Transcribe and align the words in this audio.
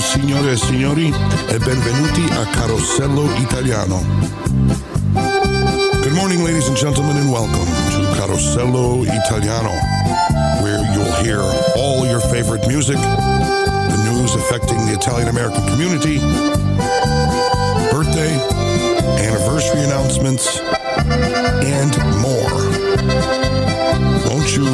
signore 0.00 0.52
e 0.52 0.56
signori, 0.56 1.12
e 1.48 1.58
benvenuti 1.58 2.24
a 2.32 2.46
Carosello 2.46 3.28
Italiano. 3.36 4.04
Good 6.02 6.12
morning, 6.12 6.42
ladies 6.44 6.68
and 6.68 6.76
gentlemen, 6.76 7.16
and 7.16 7.30
welcome 7.30 7.66
to 7.90 8.14
Carosello 8.14 9.04
Italiano, 9.04 9.70
where 10.62 10.80
you'll 10.92 11.12
hear 11.22 11.40
all 11.76 12.06
your 12.06 12.20
favorite 12.20 12.66
music, 12.68 12.96
the 12.96 14.10
news 14.10 14.34
affecting 14.34 14.86
the 14.86 14.92
Italian 14.92 15.28
American 15.28 15.66
community, 15.66 16.18
birthday, 17.90 18.38
anniversary 19.18 19.82
announcements, 19.82 20.60
and 21.64 21.96
more. 22.22 22.54
Won't 24.30 24.54
you 24.56 24.64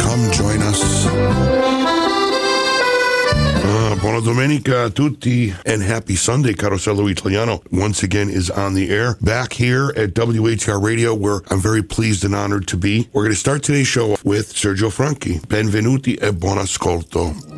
come 0.00 0.30
join 0.30 0.62
us? 0.62 1.55
Buona 4.06 4.20
domenica 4.20 4.84
a 4.84 4.88
tutti 4.88 5.52
and 5.64 5.82
happy 5.82 6.14
Sunday, 6.14 6.52
Carosello 6.52 7.10
Italiano. 7.10 7.60
Once 7.72 8.04
again 8.04 8.30
is 8.30 8.50
on 8.50 8.74
the 8.74 8.88
air 8.88 9.16
back 9.20 9.52
here 9.52 9.92
at 9.96 10.14
WATR 10.14 10.80
Radio, 10.80 11.12
where 11.12 11.40
I'm 11.50 11.58
very 11.58 11.82
pleased 11.82 12.24
and 12.24 12.32
honored 12.32 12.68
to 12.68 12.76
be. 12.76 13.08
We're 13.12 13.22
going 13.22 13.34
to 13.34 13.36
start 13.36 13.64
today's 13.64 13.88
show 13.88 14.16
with 14.22 14.54
Sergio 14.54 14.92
Franchi. 14.92 15.40
Benvenuti 15.40 16.22
e 16.22 16.30
buon 16.30 16.58
ascolto. 16.58 17.55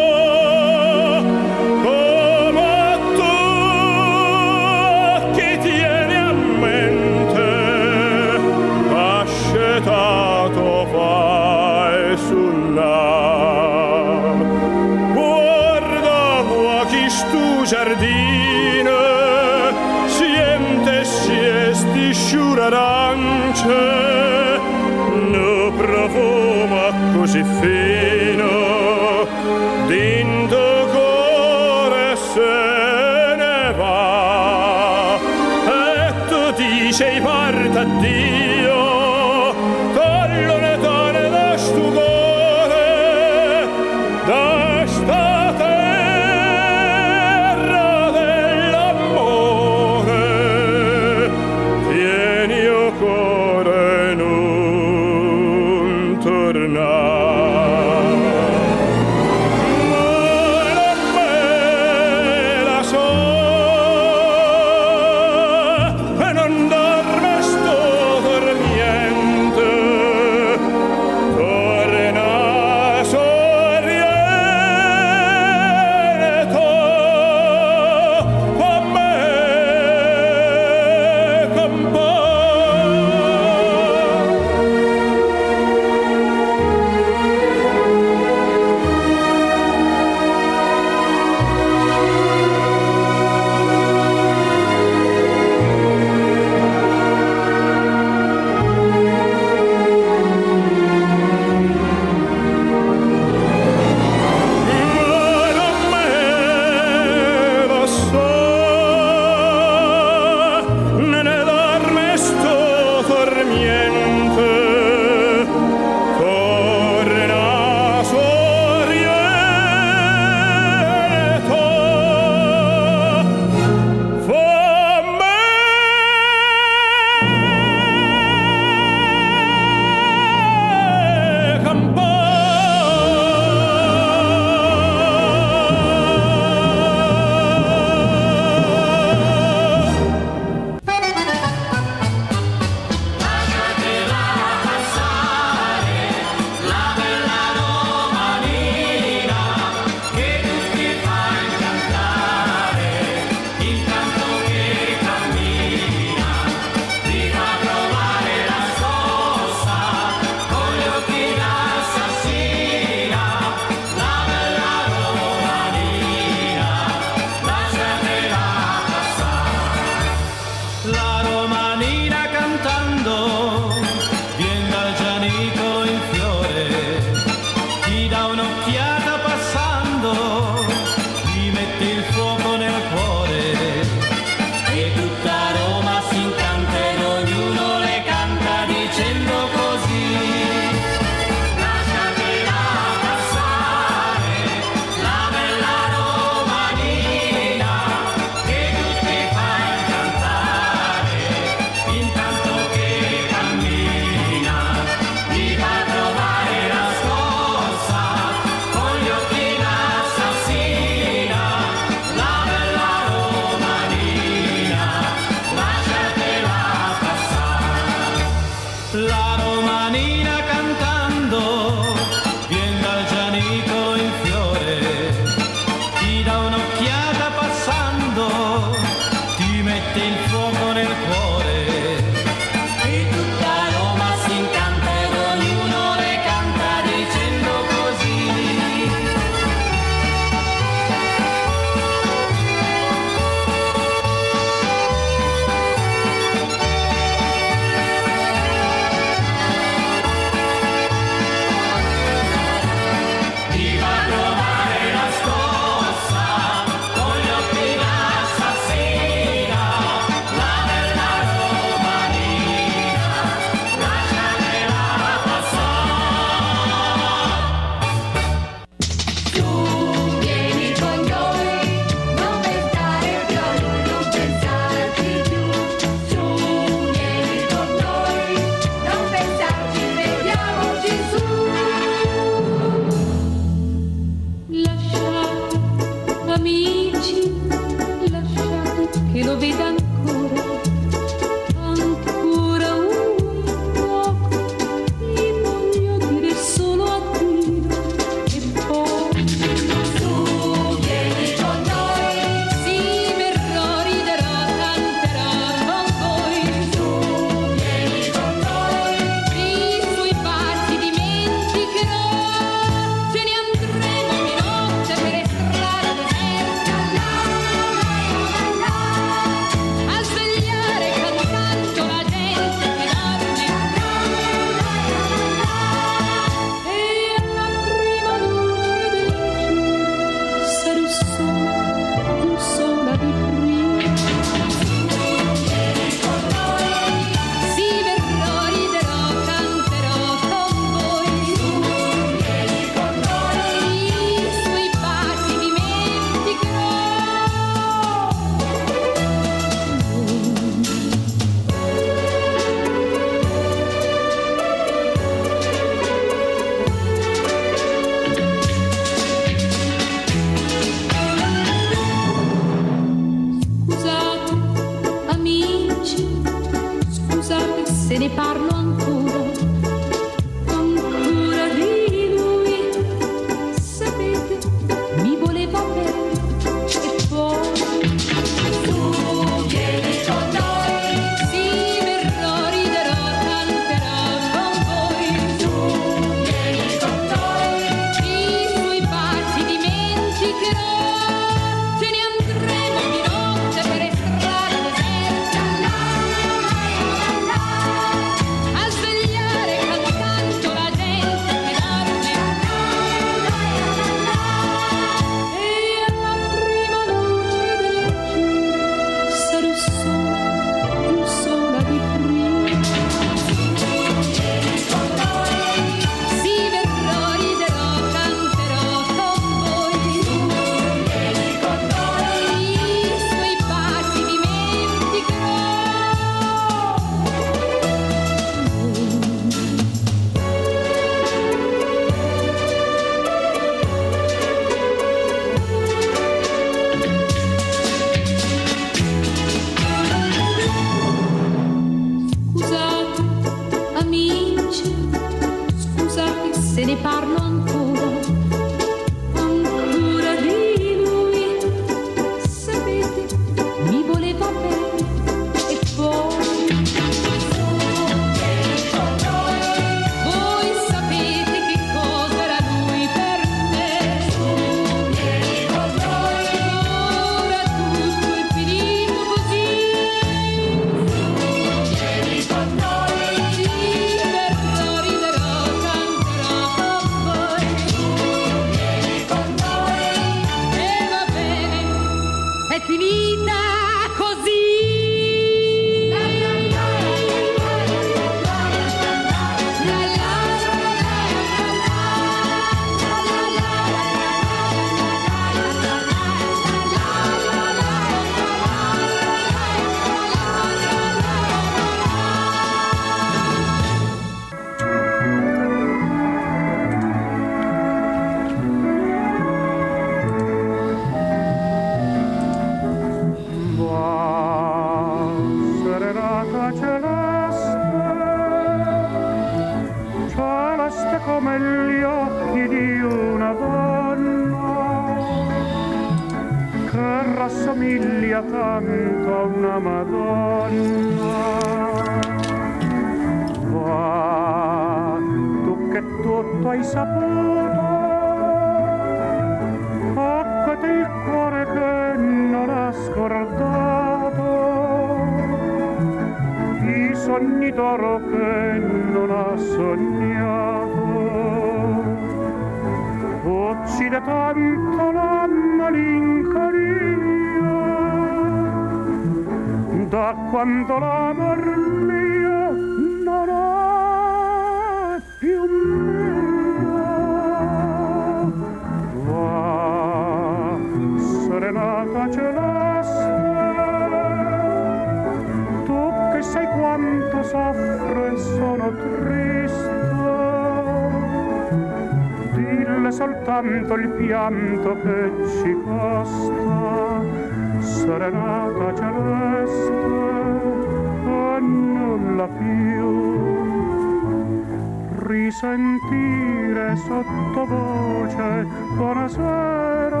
di 595.22 595.30
sentire 595.30 596.74
sottovoce 596.74 598.44
buonasera. 598.74 600.00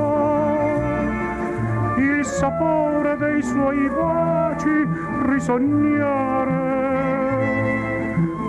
Il 1.96 2.24
sapore 2.24 3.16
dei 3.18 3.40
suoi 3.40 3.88
baci 3.88 4.88
risognare. 5.26 6.80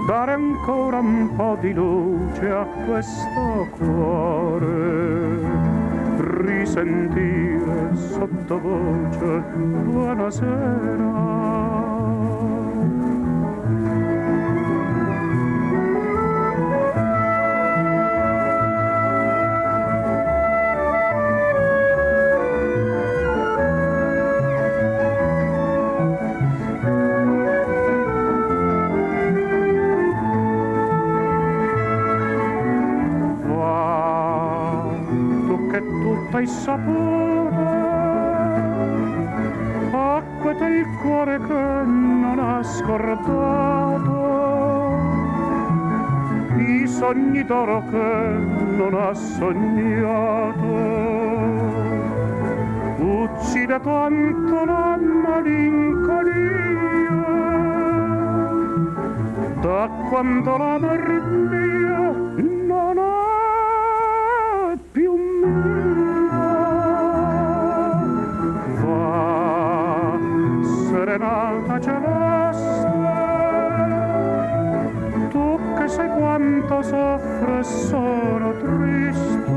Dare 0.08 0.34
ancora 0.34 0.98
un 0.98 1.36
po' 1.36 1.58
di 1.62 1.74
luce 1.74 2.50
a 2.50 2.66
questo 2.86 3.68
cuore. 3.78 5.42
Risentire 6.18 7.96
sottovoce 7.96 9.44
buonasera. 9.92 11.53
saputo, 36.54 37.66
acquete 39.92 40.66
il 40.66 40.86
cuore 41.02 41.40
che 41.40 41.84
non 41.86 42.38
ha 42.40 42.64
scordato, 42.64 44.12
i 46.58 46.88
sogni 46.88 47.44
d'oro 47.44 47.84
che 47.90 48.38
non 48.78 48.94
ha 48.94 49.14
sognato, 49.14 50.72
uccide 52.98 53.80
tanto 53.82 54.66
la 54.66 54.98
malinconia, 54.98 56.62
da 59.60 59.90
quando 60.10 60.58
la 60.58 60.78
mermina 60.78 61.63
quanto 76.94 77.18
soffro 77.18 77.60
e 77.60 77.64
sono 77.64 78.54
triste. 78.58 79.52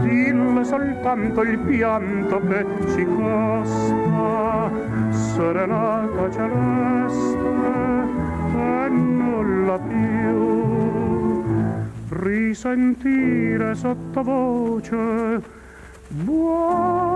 Dille 0.00 0.64
soltanto 0.64 1.42
il 1.42 1.58
pianto 1.58 2.40
che 2.40 2.66
ci 2.94 3.04
costa, 3.04 4.70
serenata 5.10 6.30
celeste 6.30 7.38
e 8.56 8.88
nulla 8.88 9.78
più. 9.78 11.44
Risentire 12.08 13.74
sottovoce, 13.74 15.42
buonasera. 16.08 17.15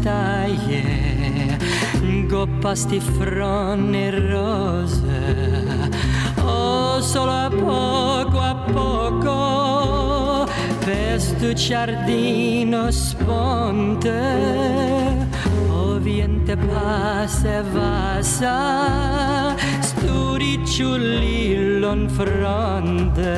battaglie, 0.00 1.58
goppasti 2.26 2.98
fronne 3.00 4.10
rose, 4.10 5.88
o 6.42 7.00
solo 7.00 7.30
a 7.30 7.48
poco 7.50 8.38
a 8.38 8.54
poco, 8.72 10.46
vestucciardino 10.84 12.90
sponte, 12.90 14.18
oh, 15.68 15.96
oviente 15.96 16.52
e 16.52 16.56
vasa, 17.70 19.54
sturicciulillo 19.80 21.92
in 21.92 22.08
fronte. 22.08 23.30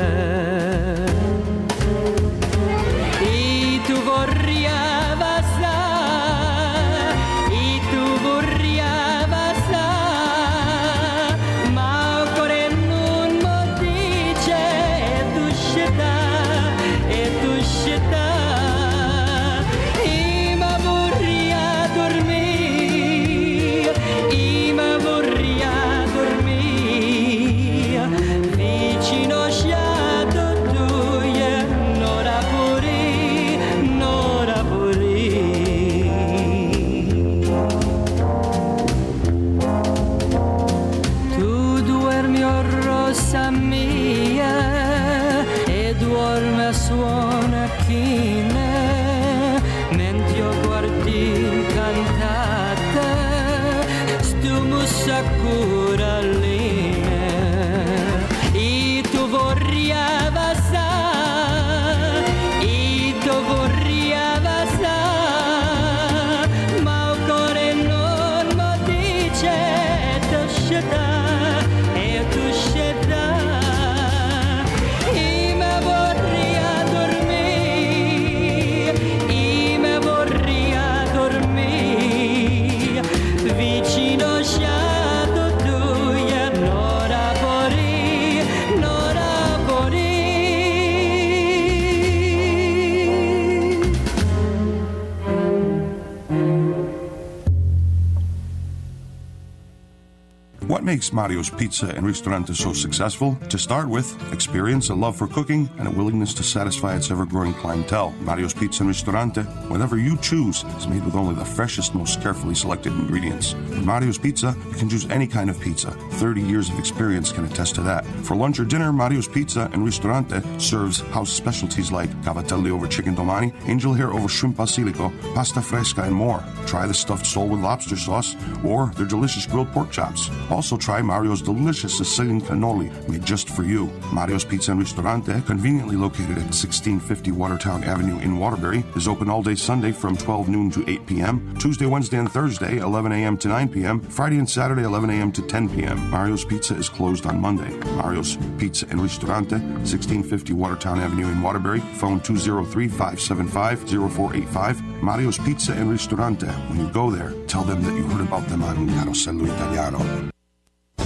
What 100.83 100.87
makes 100.87 101.12
Mario's 101.12 101.49
Pizza 101.49 101.91
and 101.91 102.05
Ristorante 102.05 102.57
so 102.57 102.73
successful? 102.73 103.39
To 103.51 103.57
start 103.57 103.89
with, 103.89 104.21
experience, 104.33 104.89
a 104.89 104.95
love 104.97 105.15
for 105.15 105.29
cooking, 105.29 105.71
and 105.79 105.87
a 105.87 105.91
willingness 105.93 106.35
to 106.35 106.43
satisfy 106.43 106.97
its 106.97 107.09
ever 107.09 107.25
growing 107.25 107.55
clientele. 107.55 108.11
Mario's 108.23 108.53
Pizza 108.53 108.83
and 108.83 108.89
Ristorante, 108.89 109.43
whatever 109.69 109.97
you 109.97 110.17
choose, 110.17 110.65
is 110.77 110.89
made 110.89 111.05
with 111.05 111.15
only 111.15 111.37
the 111.37 111.45
freshest, 111.45 111.95
most 111.95 112.21
carefully 112.21 112.57
selected 112.57 112.93
ingredients. 112.95 113.55
With 113.55 113.85
Mario's 113.85 114.19
Pizza, 114.19 114.57
you 114.71 114.75
can 114.75 114.89
choose 114.89 115.09
any 115.09 115.29
kind 115.29 115.51
of 115.51 115.61
pizza. 115.61 115.93
30 115.93 116.43
years 116.43 116.69
of 116.69 116.81
experience 116.81 117.31
can 117.31 117.45
attest 117.45 117.77
to 117.77 117.83
that. 117.83 118.05
For 118.25 118.35
lunch 118.35 118.59
or 118.59 118.65
dinner, 118.65 118.93
Mario's 118.93 119.29
Pizza 119.29 119.71
and 119.73 119.85
Ristorante 119.85 120.43
serves 120.59 120.99
house 121.12 121.31
specialties 121.31 121.93
like 121.93 122.11
cavatelli 122.23 122.73
over 122.73 122.89
chicken 122.89 123.15
domani, 123.15 123.53
angel 123.67 123.95
hair 123.95 124.12
over 124.12 124.27
shrimp 124.27 124.57
basilico, 124.57 125.12
pasta 125.33 125.62
fresca, 125.62 126.03
and 126.03 126.15
more. 126.17 126.43
Try 126.67 126.89
the 126.89 126.95
stuffed 126.95 127.27
sole 127.27 127.47
with 127.47 127.61
lobster 127.61 127.97
sauce 127.97 128.35
or 128.65 128.87
their 128.97 129.07
delicious 129.07 129.47
grilled 129.47 129.71
pork 129.71 129.93
chops. 129.93 130.29
Also 130.51 130.72
try 130.79 131.02
Mario's 131.02 131.43
delicious 131.43 131.97
Sicilian 131.97 132.41
cannoli 132.41 132.91
made 133.09 133.25
just 133.25 133.49
for 133.49 133.62
you. 133.62 133.87
Mario's 134.12 134.45
Pizza 134.45 134.73
and 134.73 134.81
Ristorante, 134.81 135.41
conveniently 135.47 135.97
located 135.97 136.38
at 136.38 136.52
1650 136.52 137.33
Watertown 137.33 137.85
Avenue 137.85 138.19
in 138.21 138.38
Waterbury, 138.38 138.85
is 138.97 139.09
open 139.09 139.31
all 139.31 139.43
day 139.43 139.55
Sunday 139.55 139.93
from 139.93 140.17
12 140.17 140.49
noon 140.49 140.71
to 140.71 140.88
8 140.88 141.07
p.m., 141.07 141.57
Tuesday, 141.59 141.87
Wednesday, 141.87 142.19
and 142.19 142.31
Thursday, 142.31 142.79
11 142.79 143.12
a.m. 143.12 143.37
to 143.38 143.49
9 143.49 143.69
p.m., 143.69 144.00
Friday 144.00 144.38
and 144.38 144.49
Saturday, 144.49 144.83
11 144.83 145.11
a.m. 145.11 145.33
to 145.33 145.43
10 145.43 145.69
p.m. 145.69 146.11
Mario's 146.11 146.45
Pizza 146.45 146.75
is 146.75 146.88
closed 146.88 147.26
on 147.26 147.41
Monday. 147.41 147.71
Mario's 147.97 148.38
Pizza 148.59 148.87
and 148.91 149.00
Ristorante, 149.00 149.57
1650 149.57 150.52
Watertown 150.52 151.00
Avenue 151.00 151.29
in 151.29 151.43
Waterbury, 151.43 151.81
phone 151.81 152.21
203 152.21 152.88
575 152.88 153.88
0485. 153.88 154.83
Mario's 155.02 155.38
Pizza 155.38 155.73
and 155.73 155.91
Ristorante. 155.91 156.47
When 156.47 156.79
you 156.79 156.88
go 156.91 157.11
there, 157.11 157.33
tell 157.47 157.62
them 157.62 157.83
that 157.83 157.95
you 157.95 158.05
heard 158.09 158.26
about 158.26 158.49
them 158.49 158.62
on 158.62 158.88
Carosello 158.88 159.45
Italiano. 159.45 160.32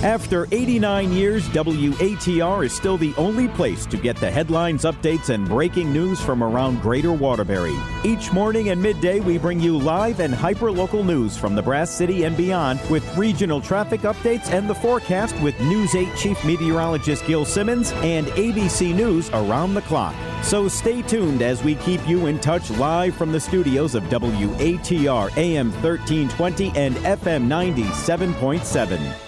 After 0.03 0.47
89 0.53 1.13
years, 1.13 1.49
WATR 1.49 2.67
is 2.67 2.73
still 2.75 2.99
the 2.99 3.15
only 3.17 3.49
place 3.49 3.87
to 3.87 3.97
get 3.97 4.17
the 4.17 4.31
headlines, 4.31 4.85
updates, 4.85 5.31
and 5.31 5.49
breaking 5.49 5.91
news 5.91 6.21
from 6.21 6.43
around 6.43 6.83
Greater 6.83 7.13
Waterbury. 7.13 7.75
Each 8.05 8.31
morning 8.31 8.69
and 8.69 8.81
midday, 8.81 9.21
we 9.21 9.39
bring 9.39 9.59
you 9.59 9.77
live 9.77 10.21
and 10.21 10.35
hyper-local 10.35 11.03
news 11.03 11.39
from 11.39 11.55
the 11.55 11.63
Brass 11.63 11.91
City 11.91 12.25
and 12.25 12.37
beyond 12.37 12.79
with 12.91 13.17
regional 13.17 13.61
traffic 13.61 14.03
updates 14.03 14.51
and 14.53 14.69
the 14.69 14.75
forecast 14.75 15.35
with 15.41 15.59
News 15.61 15.95
8 15.95 16.15
Chief 16.15 16.45
Meteorologist 16.45 17.27
Gil 17.27 17.47
Simmons 17.47 17.91
and 17.97 18.27
ABC 18.29 18.95
News 18.95 19.31
around 19.31 19.73
the 19.73 19.83
clock. 19.83 20.15
So 20.45 20.69
stay 20.69 21.01
tuned 21.03 21.41
as 21.41 21.65
we 21.65 21.75
keep 21.77 22.07
you 22.07 22.27
in 22.27 22.39
touch 22.39 22.71
live 22.73 23.17
from 23.17 23.33
the 23.33 23.41
studios 23.41 23.95
of 23.95 24.05
WATR 24.05 25.37
AM 25.37 25.73
1320 25.83 26.73
and 26.77 26.95
FM 26.97 27.47
97.7. 27.49 29.26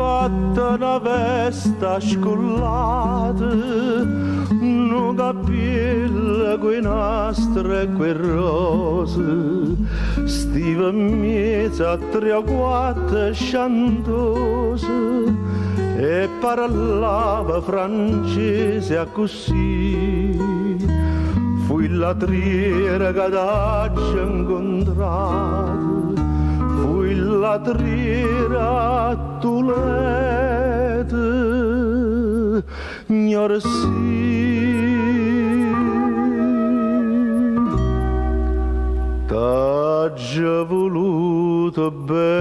Fatta 0.07 0.69
una 0.77 0.99
vesta 0.99 1.99
scollata, 1.99 3.53
non 4.61 5.17
capilla 5.17 6.57
quei 6.59 6.81
nastri 6.81 7.81
e 7.81 7.89
quei 7.93 8.13
rose, 8.13 9.75
stiva 10.25 10.91
in 10.91 11.19
mezzo 11.19 11.89
a 11.89 11.99
tre 12.13 12.33
o 12.33 12.43
quattro 12.45 13.33
sciantose 13.33 14.87
e 15.97 16.29
parlava 16.41 17.61
francese 17.61 18.97
a 18.97 19.07
così. 19.07 20.39
Fui 21.67 21.89
la 21.89 22.15
triera 22.15 23.13
che 23.13 23.29
t'ha 23.29 23.91
incontrato 24.23 26.06
Fui 27.07 27.15
la 27.15 27.57
triera 27.61 29.15
tu 29.41 29.63
lete 29.63 31.15
Signore 33.07 33.61
sì. 33.61 33.69
T'ha 39.29 40.13
già 40.15 40.63
voluto 40.65 41.93
bene 41.93 42.33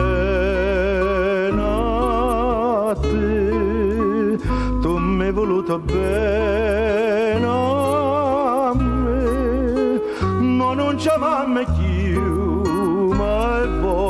a 1.62 2.96
te 3.00 4.40
Tu 4.82 4.98
mi 4.98 5.32
voluto 5.32 5.78
bene 5.78 7.46
a 7.46 8.74
me. 8.74 10.02
Ma 10.40 10.74
non 10.74 10.96
c'è 10.96 11.14
più 11.20 11.54
Ma 11.54 12.45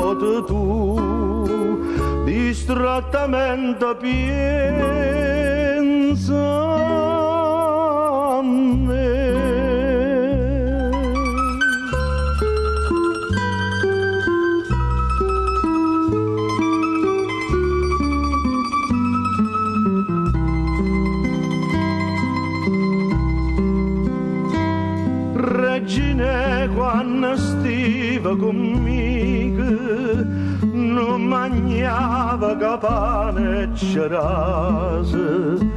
voto 0.06 0.44
tu 0.44 0.62
Distrattamente 2.24 3.86
pensa 4.00 4.94
a 8.38 8.42
me. 8.42 9.14
Regine 25.34 26.68
quando 26.74 27.36
stiva 27.36 28.36
conmigo 28.36 28.96
non 29.06 29.15
mangiava 31.18 32.56
capane 32.56 33.62
e 33.62 33.74
cerase 33.74 35.74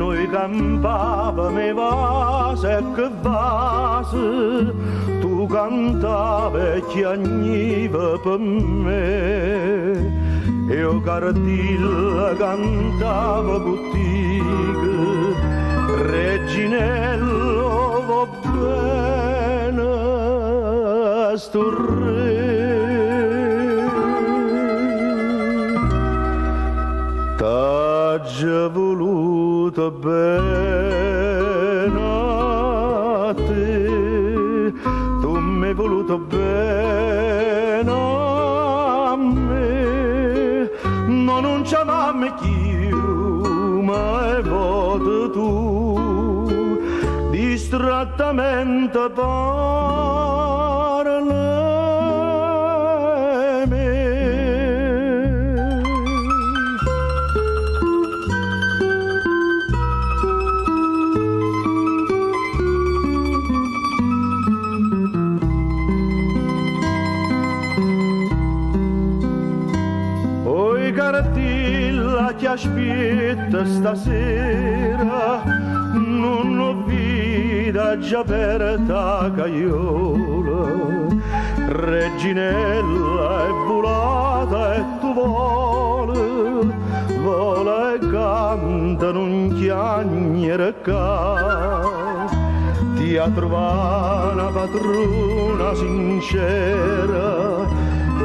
noi 0.00 0.26
campavamo 0.28 1.60
i 1.60 1.72
vasi 1.72 2.66
e 2.66 2.84
che 2.94 3.08
vasi 3.20 4.72
tu 5.20 5.46
cantavi 5.46 6.58
e 6.58 6.82
chiagniva 6.88 8.18
per 8.18 8.38
me. 8.38 10.28
Io 10.70 11.00
cardilla 11.00 12.34
cantava 12.36 13.58
buttiga 13.58 15.34
Reginello 16.12 18.04
va 18.06 18.26
bene 18.52 19.82
sto 21.36 21.70
re 21.70 22.59
t'ha 27.40 28.20
già 28.36 28.68
voluto 28.68 29.90
bene 29.90 30.90
a 33.28 33.34
te. 33.34 34.72
Tu 35.22 35.30
mi 35.38 35.66
hai 35.68 35.72
voluto 35.72 36.18
bene 36.18 37.90
a 37.90 39.16
me. 39.16 40.70
Non 41.06 41.62
c'è 41.62 41.82
mamma 41.82 42.30
più 42.42 43.80
ma 43.88 44.36
è 44.36 44.42
voto 44.42 45.30
tu. 45.30 46.78
Distrattamente 47.30 49.00
parla 49.14 50.59
aspetta 73.50 73.64
stasera 73.64 75.42
Non 75.92 76.58
ho 76.60 76.84
vita 76.84 77.98
già 77.98 78.22
per 78.22 78.80
ta 78.86 79.30
caiola 79.34 81.08
Reginella 81.66 83.46
è 83.46 83.50
volata 83.66 84.74
e 84.76 84.84
tu 85.00 85.12
vuole 85.12 86.78
Vola 87.22 87.94
e 87.94 87.98
canta 87.98 89.12
non 89.12 89.54
chiagnere 89.58 90.74
ca 90.82 91.80
Ti 92.96 93.16
ha 93.16 93.28
trovato 93.28 94.32
una 94.32 94.50
padrona 94.50 95.74
sincera 95.74 97.66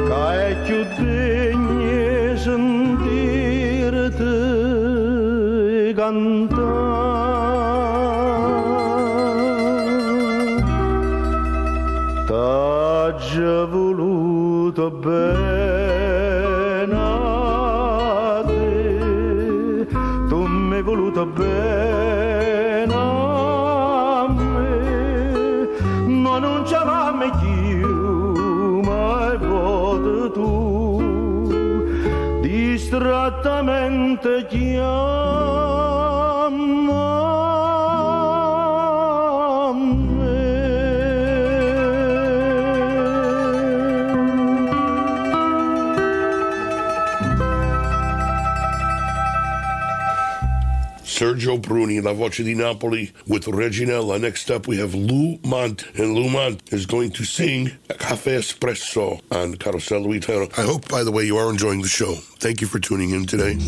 Che 0.06 0.48
è 0.48 0.56
più 0.64 1.04
degna 1.04 1.76
sentirti 2.36 3.45
cantare 6.06 7.34
t'ha 12.26 13.14
già 13.18 13.64
voluto 13.64 14.90
bene 14.90 16.94
a 16.94 18.44
te. 18.46 19.86
Tu 20.28 20.46
mi 20.46 20.82
voluto 20.82 21.26
bene 21.26 22.94
a 22.94 24.28
me. 24.28 25.68
Ma 26.06 26.38
non 26.38 26.64
ci 26.66 26.74
avevamo 26.74 27.30
più 27.40 28.80
mai 28.82 29.36
voto 29.38 30.30
tu. 30.30 30.44
Distrattamente 32.42 34.46
chiama 34.48 34.65
La 52.06 52.12
Voce 52.12 52.44
di 52.44 52.54
Napoli 52.54 53.10
with 53.26 53.46
Reginella. 53.46 54.20
Next 54.20 54.48
up, 54.48 54.68
we 54.68 54.78
have 54.78 54.94
Lou 54.94 55.40
Monte, 55.44 55.86
and 55.96 56.14
Lou 56.14 56.30
Monte 56.30 56.62
is 56.70 56.86
going 56.86 57.10
to 57.10 57.24
sing 57.24 57.72
Cafe 57.98 58.36
Espresso 58.36 59.20
on 59.32 59.56
Carosello 59.56 60.14
Italiano. 60.14 60.48
I 60.56 60.62
hope, 60.62 60.88
by 60.88 61.02
the 61.02 61.10
way, 61.10 61.24
you 61.24 61.36
are 61.36 61.50
enjoying 61.50 61.82
the 61.82 61.88
show. 61.88 62.14
Thank 62.38 62.60
you 62.60 62.68
for 62.68 62.78
tuning 62.78 63.10
in 63.10 63.26
today. 63.26 63.58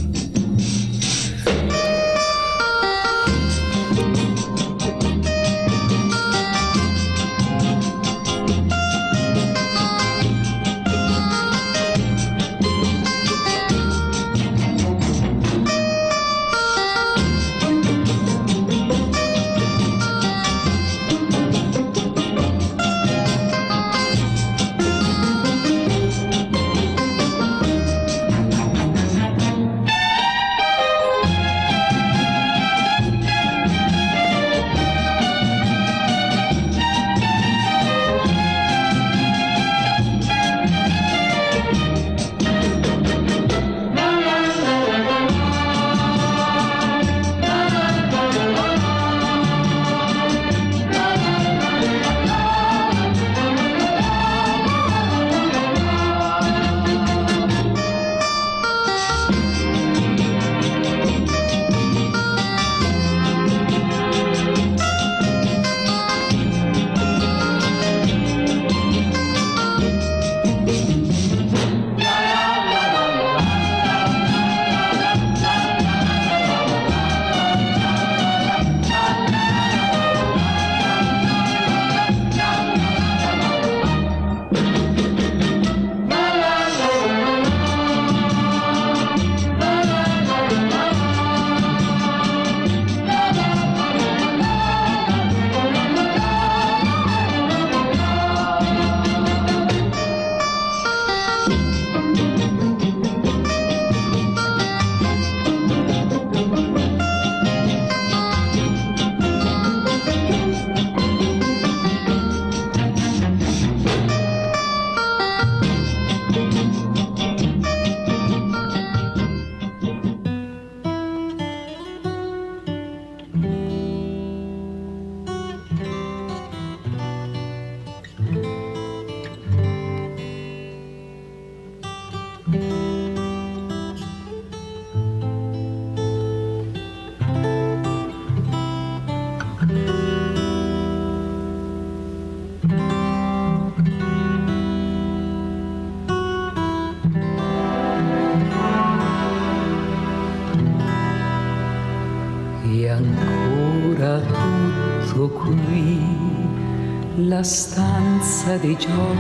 Để. 158.63 159.18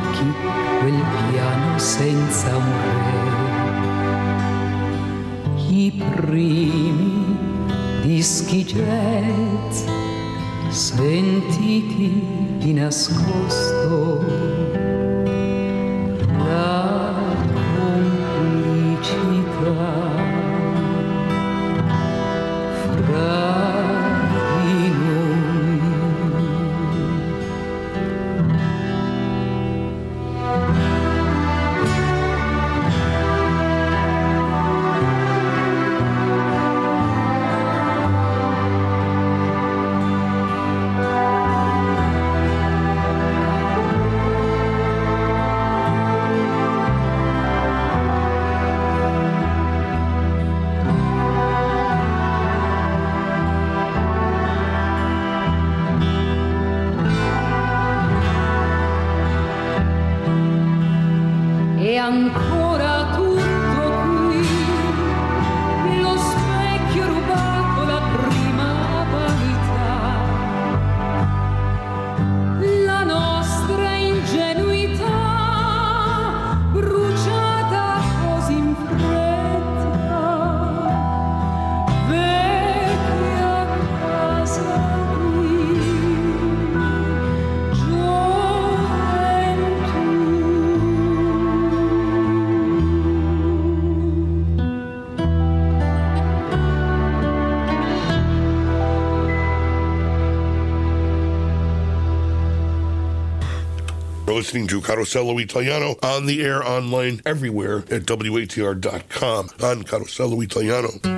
Carosello 104.88 105.38
Italiano 105.38 105.96
on 106.02 106.24
the 106.24 106.42
air, 106.42 106.66
online, 106.66 107.20
everywhere 107.26 107.80
at 107.90 108.06
WATR.com 108.06 109.50
on 109.62 109.82
Carosello 109.82 110.42
Italiano. 110.42 111.17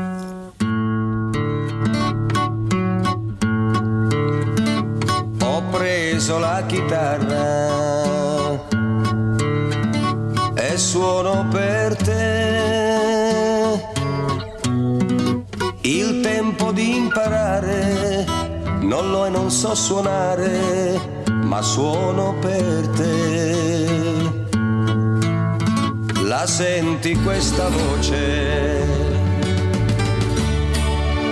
Senti 26.61 27.15
questa 27.23 27.71
voce? 27.71 28.85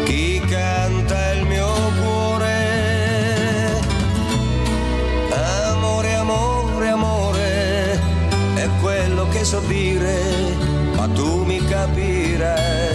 Chi 0.05 0.41
canta 0.49 1.33
il 1.33 1.45
mio 1.45 1.71
cuore? 2.01 2.57
Amore, 5.67 6.14
amore, 6.14 6.88
amore, 6.88 8.01
è 8.55 8.69
quello 8.81 9.29
che 9.29 9.45
so 9.45 9.61
dire, 9.67 10.19
ma 10.97 11.07
tu 11.09 11.45
mi 11.45 11.62
capirai. 11.62 12.87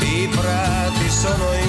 I 0.00 0.28
prati 0.28 1.08
sono 1.08 1.52
in 1.62 1.65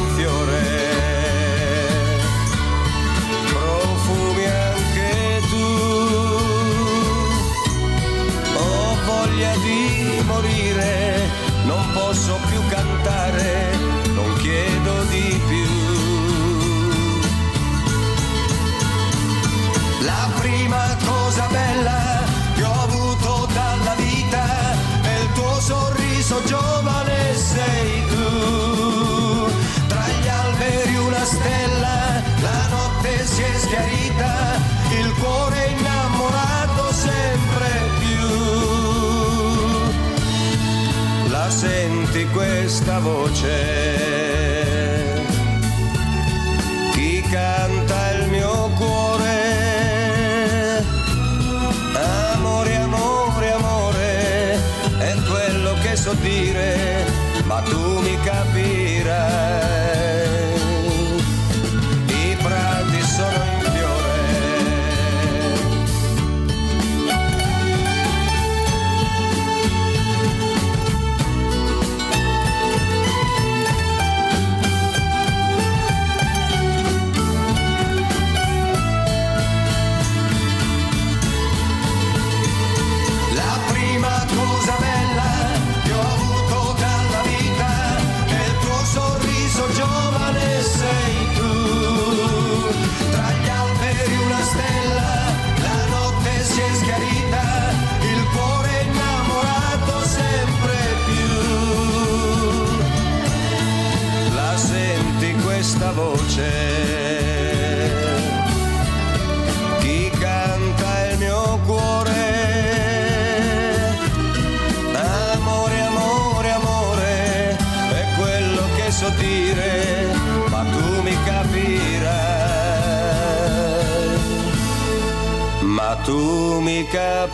questa 42.77 42.99
voce? 42.99 44.06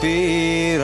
Mi 0.01 0.77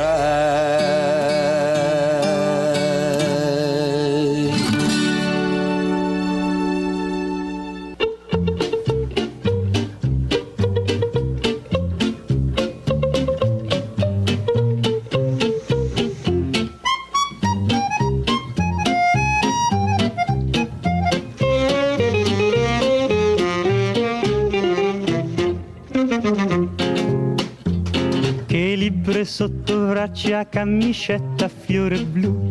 braccia, 30.00 30.48
camicetta 30.48 31.50
fiore 31.50 32.00
blu. 32.04 32.48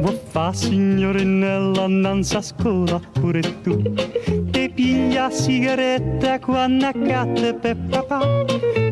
Vuoi 0.00 0.18
fa 0.30 0.52
signorinella, 0.52 1.86
danza 1.88 2.38
a 2.38 2.42
scuola 2.42 2.98
pure 3.12 3.40
tu. 3.62 3.82
Te 4.50 4.70
piglia 4.74 5.28
sigaretta 5.30 6.38
quando 6.38 6.86
accatte 6.86 7.52
per 7.52 7.76
papà. 7.76 8.44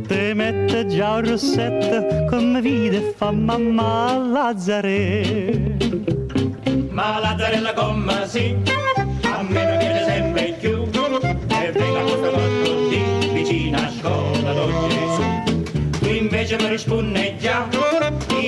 Te 0.06 0.34
mette 0.34 0.86
già 0.86 1.14
un 1.14 1.28
rossetto 1.30 2.26
come 2.28 2.60
vide 2.60 3.14
fa 3.16 3.30
mamma 3.30 4.18
Lazzare. 4.18 5.76
Ma 6.90 7.18
Lazzarella 7.20 7.72
come 7.72 8.26
sì, 8.26 8.54
a 9.22 9.42
me 9.42 9.64
non 9.64 9.78
chiede 9.78 10.04
sempre 10.04 10.56
più. 10.60 10.82
E 11.48 11.72
venga 11.72 12.00
questo 12.00 12.30
vostro 12.30 12.88
di 12.88 13.02
vicino 13.32 13.78
a 13.78 13.90
scuola 13.98 14.52
don 14.52 14.88
Gesù. 14.90 15.22
Tu 16.00 16.10
invece 16.10 16.56
mi 16.56 16.68
rispondi 16.68 17.34
già, 17.38 17.66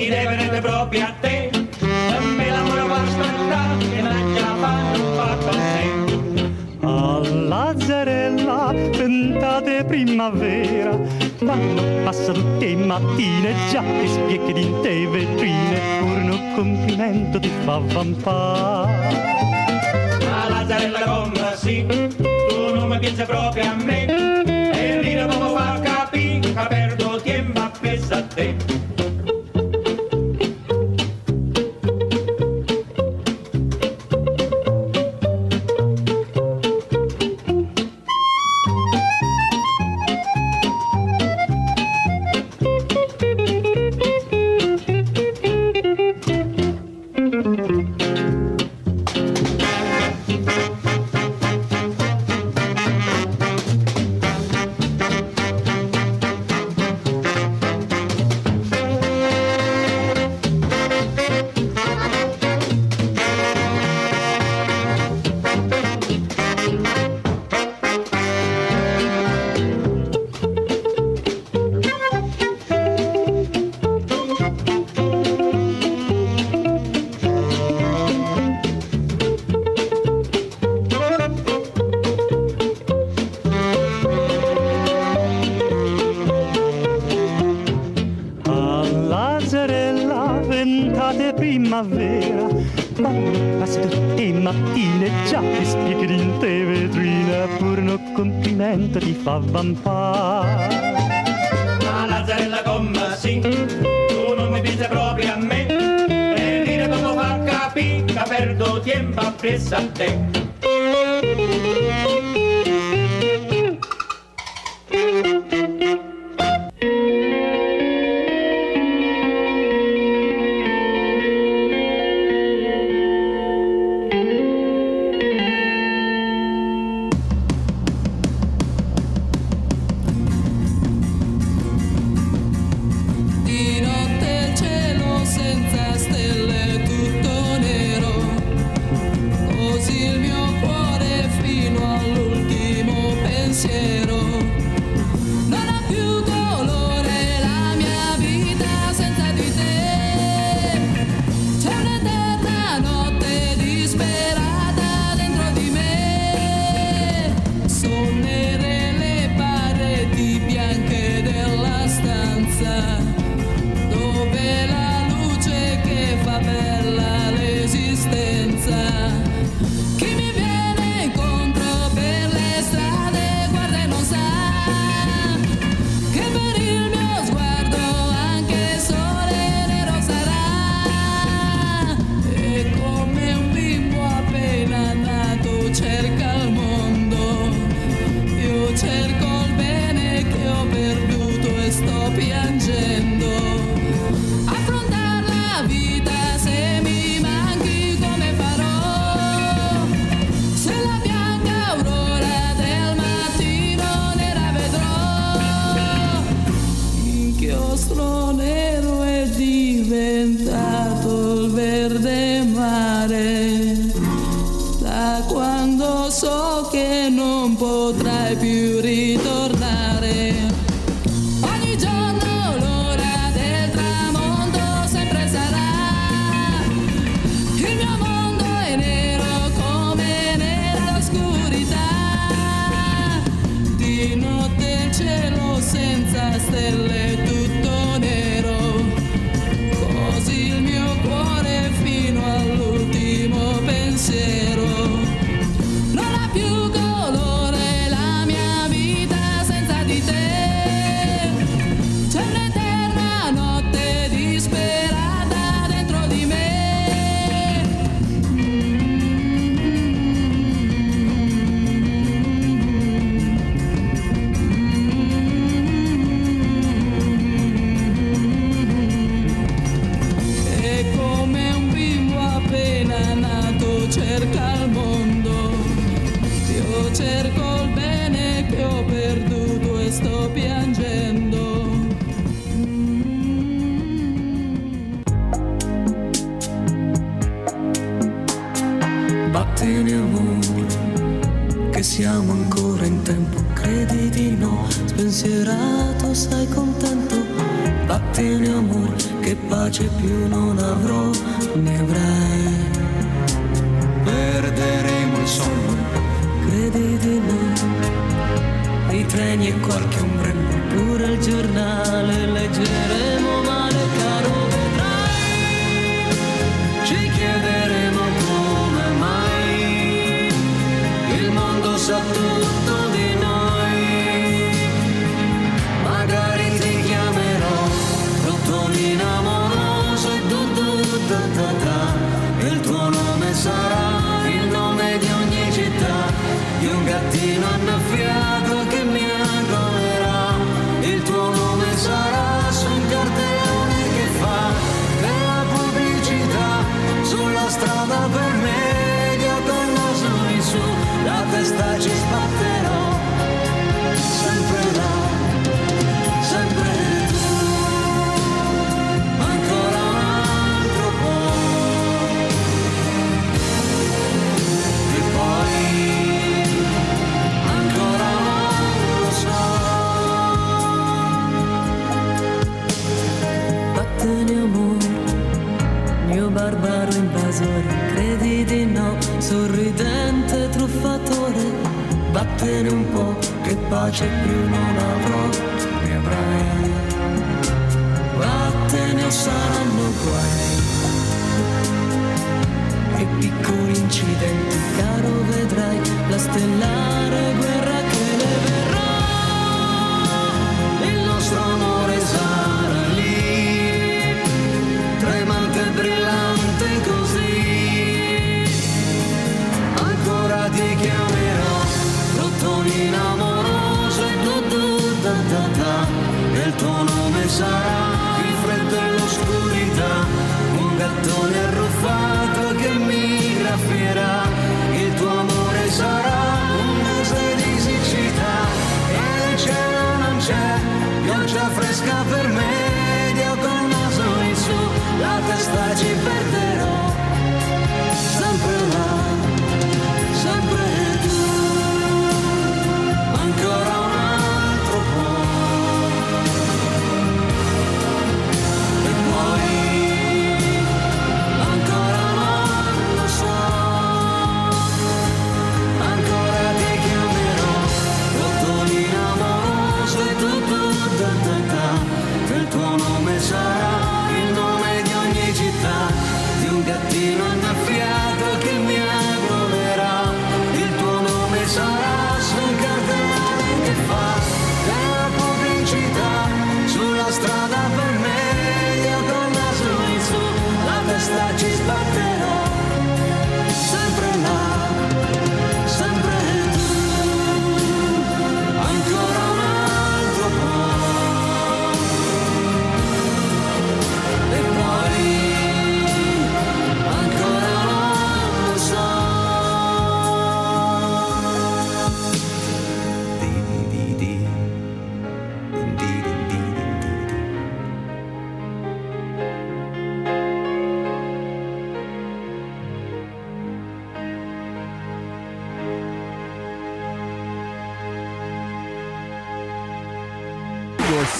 deve 0.09 0.35
rendere 0.35 0.61
proprio 0.61 1.05
a 1.05 1.13
te. 1.19 1.49
A 1.79 2.19
me 2.19 2.49
l'amore 2.49 2.81
va 2.81 2.95
a 2.95 3.01
aspettare, 3.01 3.97
e 3.97 4.01
mangia 4.01 4.55
fare 4.59 4.97
un 4.99 5.15
po' 5.15 5.35
con 5.45 5.55
te. 5.73 6.85
A 6.85 7.19
Lazzarella, 7.47 8.73
pentate 8.91 9.83
primavera, 9.85 10.97
quando 11.39 11.81
passa 12.03 12.31
tutte 12.31 12.65
le 12.65 12.75
mattine 12.75 13.53
già 13.71 13.81
ti 13.81 14.07
spieghi 14.07 14.53
di 14.53 14.73
te 14.81 15.07
vetrine, 15.07 15.79
pur 15.99 16.07
un 16.07 16.53
complimento 16.55 17.39
ti 17.39 17.51
fa 17.63 17.77
vampare. 17.79 19.25
Ma 20.29 20.49
Lazzarella 20.49 20.99
come 21.01 21.55
sì, 21.55 21.85
tu 21.85 22.73
non 22.73 22.87
mi 22.89 22.99
piace 22.99 23.25
proprio 23.25 23.63
a 23.63 23.75
me. 23.75 24.05
E 24.05 24.99
dire 25.01 25.25
come 25.27 25.49
fa 25.55 25.79
capire 25.81 26.39
che 26.39 26.65
perdo 26.67 27.21
tempo 27.21 27.59
a 27.59 27.71
pensare 27.79 28.21
a 28.21 28.23
te. 28.33 28.76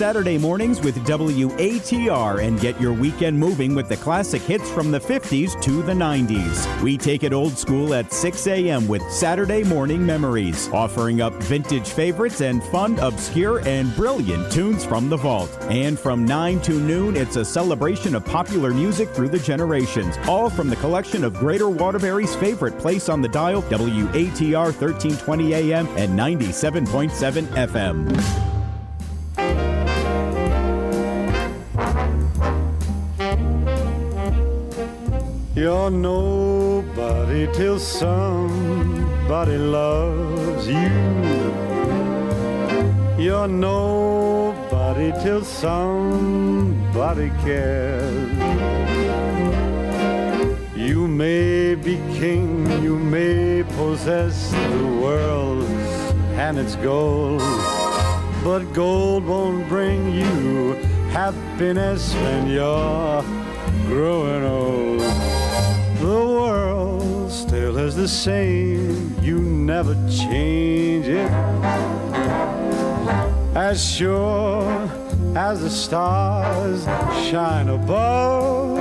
Saturday 0.08 0.38
mornings 0.38 0.80
with 0.80 0.96
WATR 1.06 2.42
and 2.42 2.62
get 2.62 2.80
your 2.80 2.94
weekend 2.94 3.38
moving 3.38 3.76
with 3.76 3.90
the 3.90 3.98
classic 3.98 4.42
hits 4.42 4.72
from 4.72 4.90
the 4.90 5.02
50s 5.02 5.62
to 5.62 5.82
the 5.82 5.92
90s. 5.92 6.82
We 6.82 6.98
take 6.98 7.26
it 7.26 7.34
old 7.34 7.58
school 7.58 7.94
at 7.94 8.14
6 8.14 8.48
a.m. 8.48 8.88
with 8.88 9.02
Saturday 9.12 9.66
Morning 9.66 10.06
Memories, 10.06 10.70
offering 10.70 11.20
up 11.20 11.34
vintage 11.44 11.90
favorites 11.90 12.40
and 12.40 12.64
fun, 12.64 12.98
obscure, 13.00 13.60
and 13.68 13.94
brilliant 13.98 14.50
tunes 14.50 14.86
from 14.86 15.10
the 15.10 15.18
vault. 15.18 15.50
And 15.64 16.00
from 16.00 16.24
9 16.24 16.62
to 16.62 16.80
noon, 16.80 17.18
it's 17.18 17.36
a 17.36 17.44
celebration 17.44 18.16
of 18.16 18.24
popular 18.24 18.74
music 18.74 19.10
through 19.10 19.28
the 19.28 19.40
generations, 19.40 20.16
all 20.26 20.50
from 20.50 20.70
the 20.70 20.78
collection 20.78 21.26
of 21.26 21.34
Greater 21.34 21.70
Waterbury's 21.70 22.34
favorite 22.34 22.80
place 22.80 23.10
on 23.10 23.22
the 23.22 23.28
dial, 23.28 23.62
WATR 23.64 24.72
1320 24.72 25.54
AM 25.54 25.86
and 25.98 26.18
97.7 26.18 27.46
FM. 27.48 28.47
You're 35.58 35.90
nobody 35.90 37.52
till 37.52 37.80
somebody 37.80 39.58
loves 39.58 40.68
you. 40.68 40.92
You're 43.18 43.48
nobody 43.48 45.12
till 45.24 45.44
somebody 45.44 47.30
cares. 47.44 48.38
You 50.76 51.08
may 51.08 51.74
be 51.74 51.96
king, 52.20 52.70
you 52.84 52.96
may 53.00 53.64
possess 53.64 54.52
the 54.52 54.86
world 55.02 55.64
and 56.38 56.60
its 56.60 56.76
gold, 56.76 57.42
but 58.44 58.60
gold 58.74 59.26
won't 59.26 59.68
bring 59.68 60.14
you 60.14 60.74
happiness 61.10 62.14
when 62.14 62.46
you're 62.46 63.24
growing 63.88 64.44
old. 64.44 65.37
The 67.78 67.84
is 67.84 67.96
the 67.96 68.08
same, 68.08 69.16
you 69.22 69.40
never 69.40 69.94
change 70.10 71.08
it. 71.08 71.30
As 73.56 73.80
sure 73.80 74.90
as 75.36 75.62
the 75.62 75.70
stars 75.70 76.86
shine 77.30 77.70
above, 77.70 78.80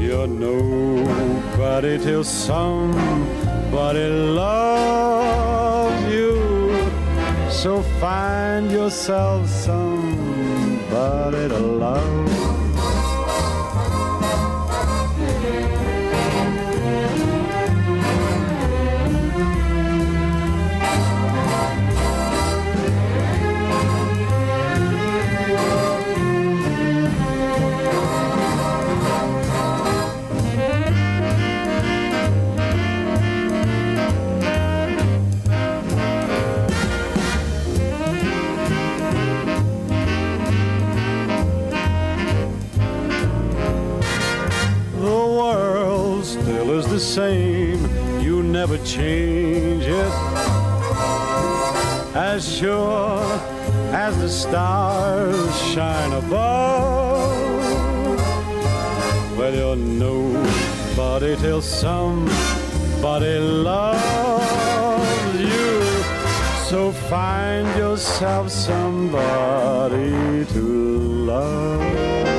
you're 0.00 0.26
nobody 0.26 1.96
till 1.96 2.24
somebody 2.24 4.08
loves 4.40 6.12
you. 6.12 6.90
So 7.50 7.82
find 8.00 8.68
yourself 8.68 9.48
somebody 9.48 11.48
to 11.50 11.58
love. 11.60 12.37
The 46.98 47.04
same, 47.04 47.80
you 48.20 48.42
never 48.42 48.76
change 48.78 49.84
it. 49.84 50.12
As 52.12 52.58
sure 52.58 53.20
as 53.94 54.18
the 54.18 54.28
stars 54.28 55.62
shine 55.72 56.12
above. 56.12 57.38
Well, 59.38 59.54
you're 59.54 59.76
nobody 59.76 61.36
till 61.36 61.62
somebody 61.62 63.38
loves 63.38 65.40
you. 65.40 65.82
So 66.68 66.90
find 66.90 67.68
yourself 67.76 68.50
somebody 68.50 70.44
to 70.46 70.62
love. 71.30 72.37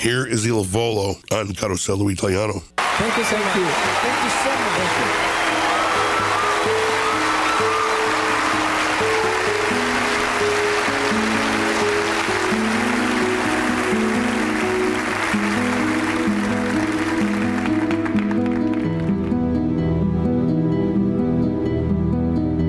Here 0.00 0.24
is 0.24 0.46
Il 0.46 0.64
Volo 0.64 1.18
on 1.30 1.52
Carosello 1.52 2.08
Italiano. 2.08 2.62
Thank 2.78 3.18
you 3.18 3.24
so 3.24 3.36
much. 3.36 3.52
Thank 3.52 4.22
you, 4.24 4.30
so 4.30 4.48
much. 4.48 4.78
Thank 4.78 4.98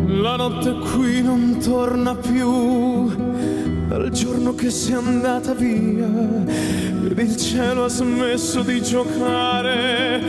you. 0.05 0.21
La 0.21 0.36
notte 0.36 0.79
qui 0.79 1.21
non 1.21 1.57
torna 1.63 2.13
più 2.13 3.20
dal 4.12 4.20
giorno 4.20 4.53
che 4.53 4.70
sei 4.70 4.93
andata 4.93 5.53
via 5.53 6.05
ed 6.05 7.18
il 7.18 7.38
cielo 7.38 7.86
ha 7.86 7.88
smesso 7.88 8.62
di 8.62 8.82
giocare 8.82 10.22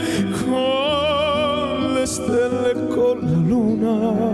con 0.45 1.93
le 1.93 2.05
stelle, 2.05 2.87
con 2.87 3.19
la 3.21 3.37
luna 3.37 4.31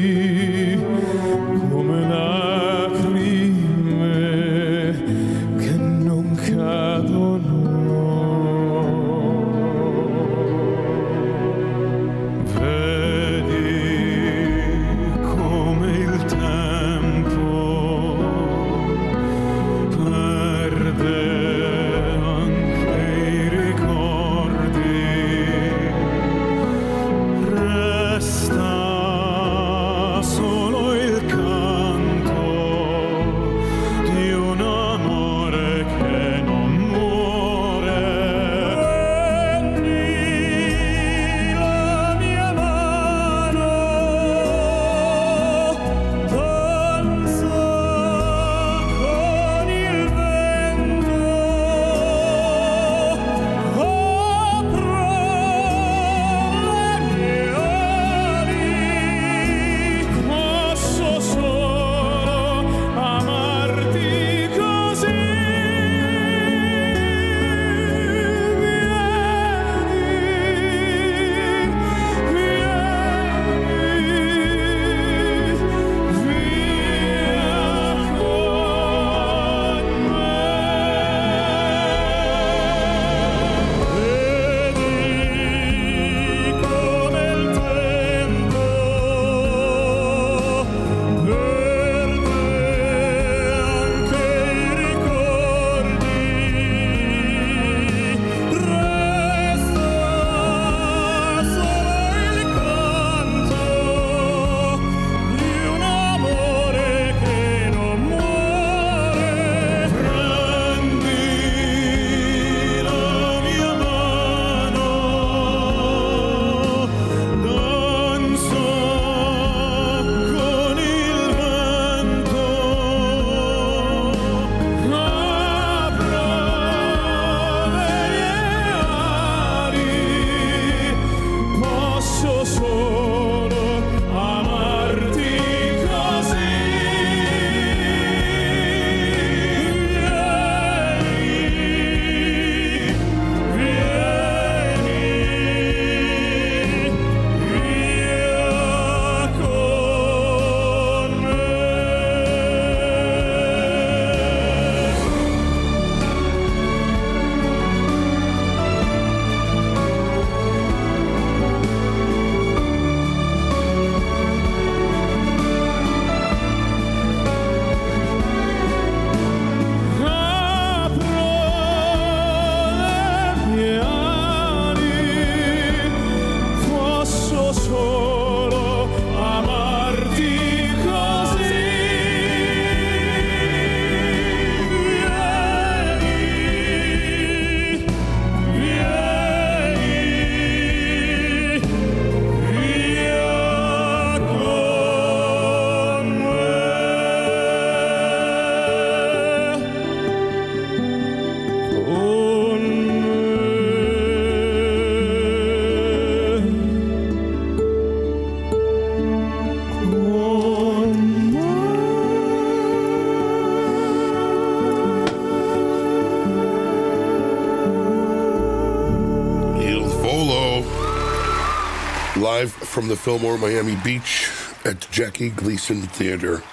from 222.83 222.89
the 222.89 222.97
Fillmore 222.97 223.37
Miami 223.37 223.77
Beach 223.81 224.29
at 224.65 224.77
Jackie 224.91 225.29
Gleason 225.29 225.83
Theater. 225.83 226.43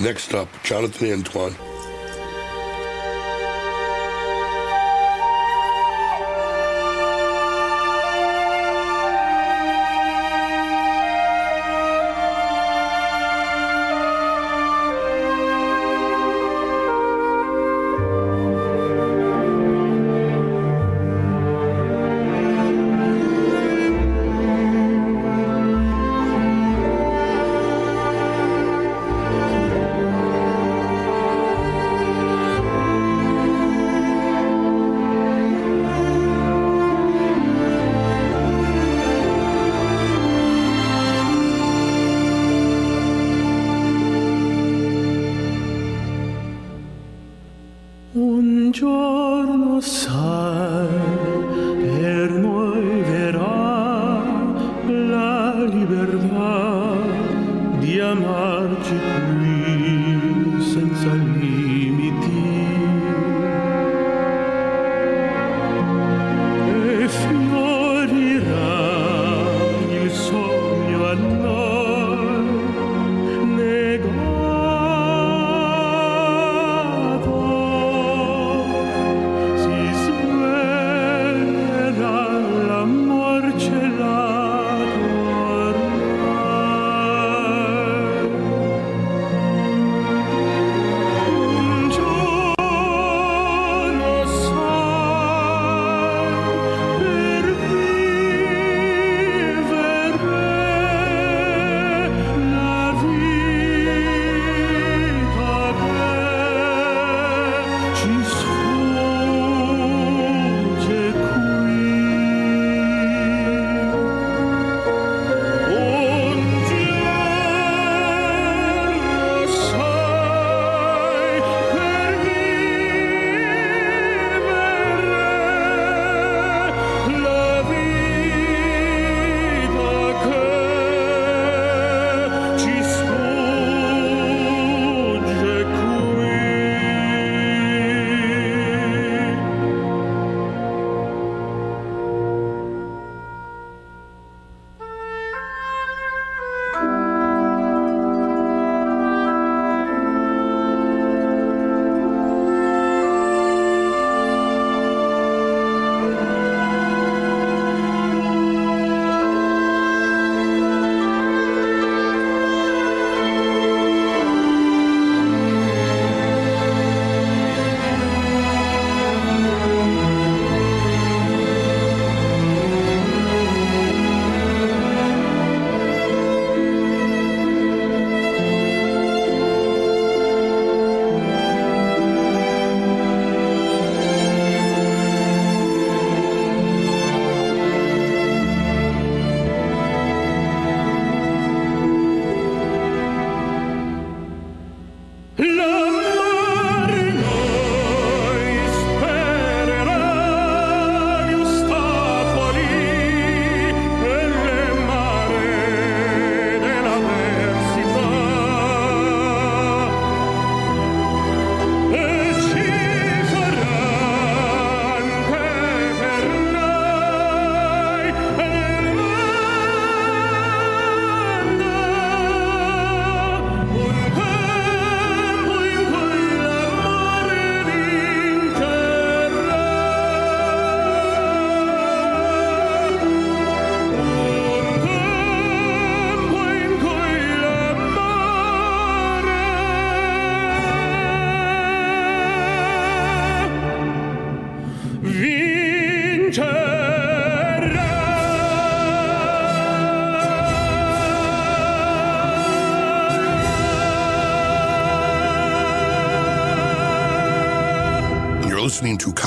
Next 0.00 0.32
up, 0.32 0.48
Jonathan 0.62 1.10
Antoine. 1.10 1.71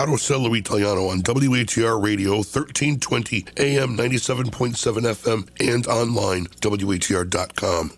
Carosello 0.05 0.55
Italiano 0.55 1.07
on 1.07 1.23
WATR 1.23 1.99
Radio, 1.99 2.33
1320 2.35 3.43
AM, 3.57 3.97
97.7 3.97 4.75
FM, 4.75 5.47
and 5.67 5.87
online, 5.87 6.45
WATR.com. 6.61 7.91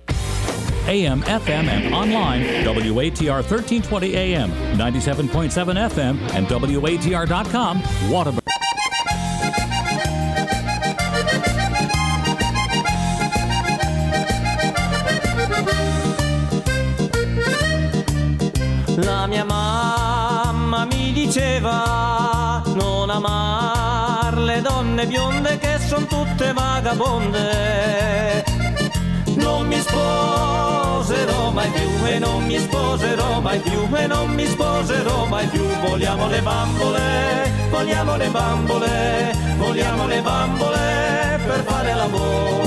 AM, 0.88 1.22
FM, 1.24 1.68
and 1.68 1.94
online, 1.94 2.44
WATR 2.64 3.44
1320 3.44 4.16
AM, 4.16 4.50
97.7 4.78 5.50
FM, 5.90 6.34
and 6.34 6.48
WATR.com, 6.48 7.84
Waterbury. 8.10 8.47
Bionde 25.08 25.58
che 25.58 25.80
sono 25.80 26.06
tutte 26.06 26.54
vagabonde. 26.54 28.44
Non 29.36 29.66
mi 29.68 29.80
sposerò 29.80 31.52
mai 31.52 31.70
più 31.70 32.06
e 32.06 32.20
non 32.20 32.46
mi 32.46 32.60
sposerò 32.60 33.40
mai 33.40 33.60
più 33.60 33.88
e 33.96 34.08
non 34.08 34.30
mi 34.30 34.46
sposerò 34.46 35.26
mai 35.26 35.48
più. 35.48 35.64
Vogliamo 35.88 36.28
le 36.28 36.42
bambole, 36.42 37.52
vogliamo 37.70 38.18
le 38.18 38.28
bambole, 38.30 39.36
vogliamo 39.58 40.08
le 40.08 40.22
bambole 40.22 41.40
per 41.46 41.64
fare 41.64 41.94
l'amore. 41.94 42.66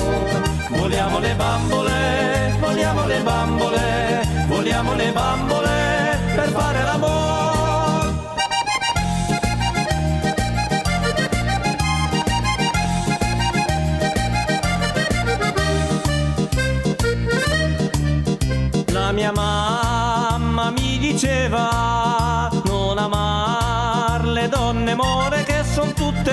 Vogliamo 0.69 1.19
le 1.19 1.33
bambole, 1.35 2.55
vogliamo 2.59 3.05
le 3.05 3.19
bambole, 3.21 4.27
vogliamo 4.47 4.93
le 4.95 5.11
bambole 5.11 5.69
per 6.35 6.49
fare 6.49 6.83
l'amore. 6.83 7.40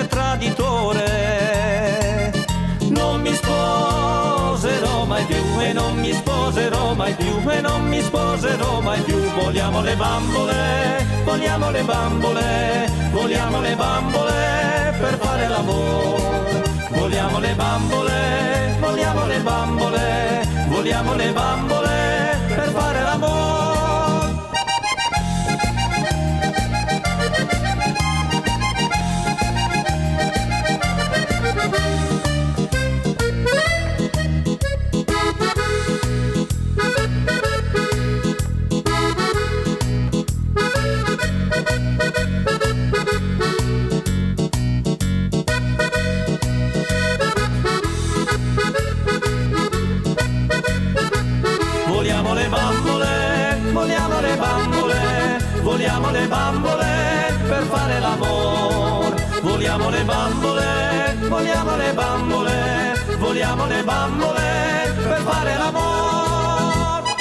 Traditore. 0.09 1.07
Non 2.89 3.21
mi 3.21 3.33
sposerò 3.33 5.05
mai 5.05 5.23
più 5.25 5.59
e 5.61 5.71
non 5.73 5.97
mi 5.99 6.11
sposerò 6.11 6.93
mai 6.93 7.13
più 7.13 7.49
e 7.49 7.61
non 7.61 7.87
mi 7.87 8.01
sposerò 8.01 8.81
mai 8.81 9.01
più. 9.01 9.17
Vogliamo 9.41 9.81
le 9.81 9.95
bambole, 9.95 11.05
vogliamo 11.23 11.71
le 11.71 11.83
bambole, 11.83 12.91
vogliamo 13.11 13.61
le 13.61 13.75
bambole 13.75 14.95
per 14.99 15.17
fare 15.17 15.47
l'amore. 15.47 16.67
Vogliamo 16.89 17.39
le 17.39 17.53
bambole, 17.55 18.75
vogliamo 18.79 19.25
le 19.25 19.39
bambole, 19.39 20.47
vogliamo 20.67 21.13
le 21.15 21.31
bambole 21.31 22.08
bambole 63.89 64.93
per 64.95 65.21
fare 65.21 65.57
l'amore. 65.57 67.13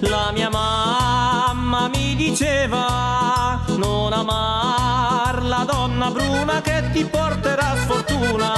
La 0.00 0.32
mia 0.32 0.50
mamma 0.50 1.88
mi 1.88 2.16
diceva 2.16 3.60
non 3.76 4.12
amar 4.12 5.42
la 5.42 5.64
donna 5.64 6.10
bruna 6.10 6.60
che 6.62 6.82
ti 6.92 7.04
porterà 7.04 7.76
sfortuna. 7.82 8.52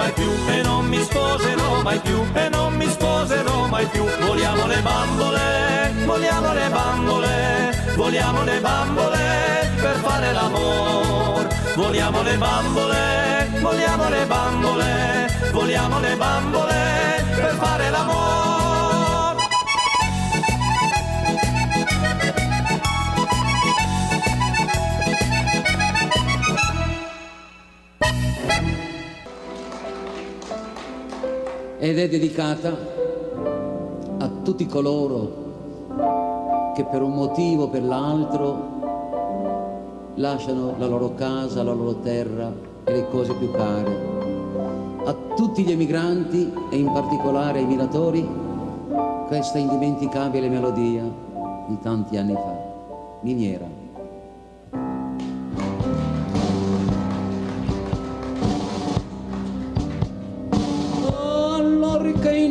Mai 0.00 0.12
più 0.12 0.30
e 0.48 0.62
non 0.62 0.86
mi 0.86 1.02
sposerò 1.02 1.82
mai 1.82 1.98
più 1.98 2.24
e 2.32 2.48
non 2.48 2.72
mi 2.72 2.88
sposerò 2.88 3.66
mai 3.66 3.84
più. 3.84 4.02
Vogliamo 4.26 4.66
le 4.66 4.80
bambole, 4.80 5.92
vogliamo 6.06 6.54
le 6.54 6.68
bambole, 6.70 7.94
vogliamo 7.96 8.42
le 8.44 8.60
bambole 8.60 9.70
per 9.78 9.96
fare 9.96 10.32
l'amore. 10.32 11.48
Vogliamo 11.76 12.22
le 12.22 12.36
bambole, 12.38 13.50
vogliamo 13.60 14.08
le 14.08 14.24
bambole, 14.24 15.50
vogliamo 15.52 16.00
le 16.00 16.16
bambole 16.16 17.24
per 17.34 17.54
fare 17.60 17.90
l'amore. 17.90 18.49
Ed 31.90 31.98
è 31.98 32.08
dedicata 32.08 32.76
a 34.18 34.30
tutti 34.44 34.64
coloro 34.66 36.72
che 36.72 36.84
per 36.84 37.02
un 37.02 37.14
motivo 37.14 37.64
o 37.64 37.68
per 37.68 37.82
l'altro 37.82 38.68
lasciano 40.14 40.76
la 40.78 40.86
loro 40.86 41.14
casa, 41.14 41.64
la 41.64 41.72
loro 41.72 41.96
terra 41.96 42.52
e 42.84 42.92
le 42.92 43.08
cose 43.08 43.34
più 43.34 43.50
care. 43.50 43.98
A 45.04 45.16
tutti 45.34 45.64
gli 45.64 45.72
emigranti 45.72 46.52
e 46.70 46.76
in 46.76 46.92
particolare 46.92 47.58
ai 47.58 47.66
minatori, 47.66 48.24
questa 49.26 49.58
indimenticabile 49.58 50.48
melodia 50.48 51.02
di 51.66 51.76
tanti 51.82 52.16
anni 52.16 52.34
fa, 52.34 52.56
miniera. 53.22 53.79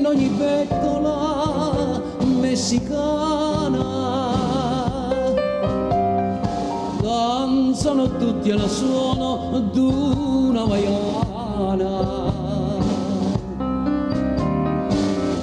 Ogni 0.09 0.29
bettola 0.29 2.01
messicana 2.41 3.85
danzano 6.99 8.17
tutti 8.17 8.49
al 8.49 8.67
suono 8.67 9.59
d'una 9.71 10.63
vaiana. 10.65 11.93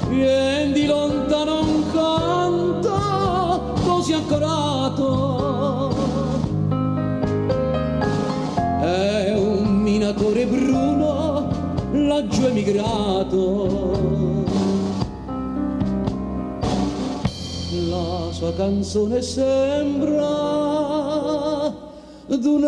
Vien 0.08 0.72
di 0.72 0.86
lontano 0.86 1.60
un 1.60 1.84
canto 1.92 3.74
così 3.84 4.14
accorato. 4.14 5.94
È 8.80 9.32
un 9.36 9.80
minatore 9.80 10.44
bruno 10.46 11.48
laggiù 11.92 12.46
emigrato. 12.46 14.15
Sua 18.46 18.54
canzone 18.54 19.22
sembra 19.22 20.30
d'un 22.28 22.64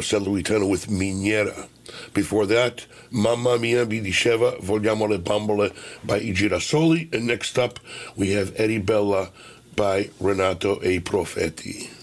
on 0.00 0.42
Carosello 0.42 0.68
with 0.68 0.86
Miniera. 0.88 1.68
Before 2.14 2.46
that, 2.46 2.86
Mamma 3.10 3.58
Mia 3.58 3.84
mi 3.84 4.00
diceva 4.00 4.56
Vogliamo 4.60 5.08
le 5.08 5.18
bambole 5.18 5.72
by 6.04 6.16
I 6.16 6.32
Girasoli. 6.32 7.12
And 7.12 7.26
next 7.26 7.58
up, 7.58 7.78
we 8.16 8.32
have 8.32 8.52
Eddie 8.56 8.78
Bella 8.78 9.30
by 9.76 10.08
Renato 10.20 10.80
E. 10.82 11.00
Profetti. 11.00 11.99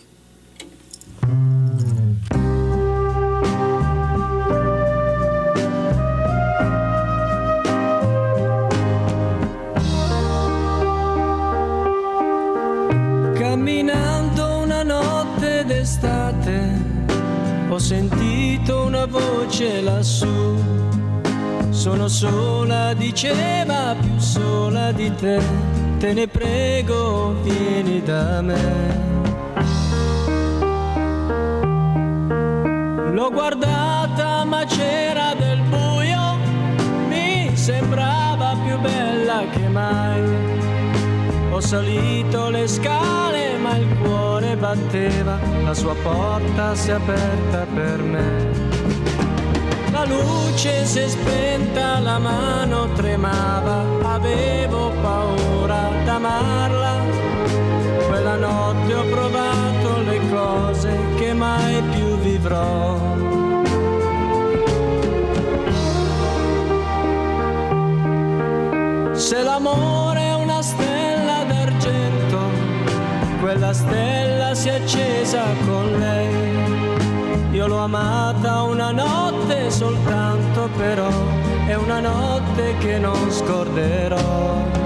La 45.68 45.74
sua 45.74 45.96
porta 45.96 46.76
si 46.76 46.92
è 46.92 46.94
aperta 46.94 47.66
per 47.76 48.02
me. 48.02 48.26
La 49.92 50.06
luce 50.06 50.86
si 50.86 51.00
è 51.00 51.08
spenta, 51.10 52.00
la 52.00 52.18
mano 52.20 52.94
tremava, 52.94 53.84
avevo 54.16 54.92
paura 55.02 55.90
d'amarla. 56.06 56.94
Quella 58.08 58.36
notte 58.38 58.94
ho 58.94 59.04
provato 59.10 60.02
le 60.06 60.20
cose 60.30 60.98
che 61.18 61.34
mai 61.34 61.82
più 61.92 62.18
vivrò. 62.20 62.98
Se 69.16 69.44
l'amore 69.44 70.22
è 70.22 70.34
una 70.34 70.62
stella 70.62 71.44
d'argento, 71.44 72.40
quella 73.42 73.74
stella 73.74 74.37
si 74.58 74.70
è 74.70 74.82
accesa 74.82 75.44
con 75.68 76.00
lei. 76.00 77.52
Io 77.52 77.68
l'ho 77.68 77.78
amata 77.78 78.64
una 78.64 78.92
notte 78.92 79.70
soltanto, 79.70 80.68
però 80.76 81.08
è 81.68 81.76
una 81.76 82.00
notte 82.00 82.76
che 82.80 82.98
non 82.98 83.32
scorderò. 83.32 84.77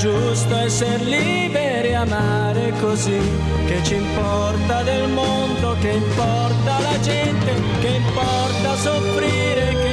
Giusto 0.00 0.56
essere 0.56 1.04
liberi 1.04 1.88
e 1.88 1.94
amare 1.94 2.72
così. 2.80 3.20
Che 3.66 3.82
ci 3.84 3.96
importa 3.96 4.82
del 4.82 5.08
mondo, 5.10 5.76
che 5.78 5.90
importa 5.90 6.80
la 6.80 6.98
gente, 7.00 7.52
che 7.80 7.88
importa 7.88 8.76
soffrire, 8.76 9.76
che 9.82 9.89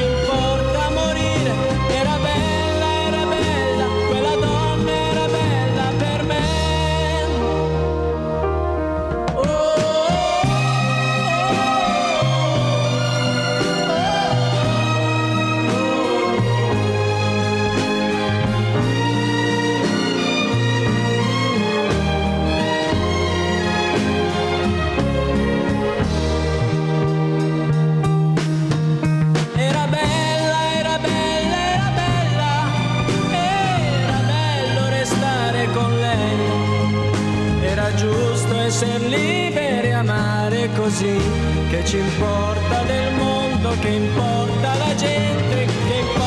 essere 38.77 39.07
liberi 39.07 39.91
amare 39.91 40.69
così. 40.75 41.17
Che 41.69 41.83
ci 41.83 41.97
importa 41.97 42.83
del 42.83 43.13
mondo, 43.15 43.69
che 43.79 43.89
importa 43.89 44.75
la 44.75 44.95
gente, 44.95 45.65
che 45.65 45.95
importa 45.99 46.26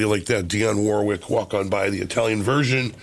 somebody 0.00 0.20
like 0.20 0.26
that, 0.28 0.48
Dionne 0.48 0.82
Warwick, 0.82 1.28
Walk 1.28 1.52
On 1.52 1.68
By, 1.68 1.90
the 1.90 2.00
Italian 2.00 2.42
version 2.42 2.94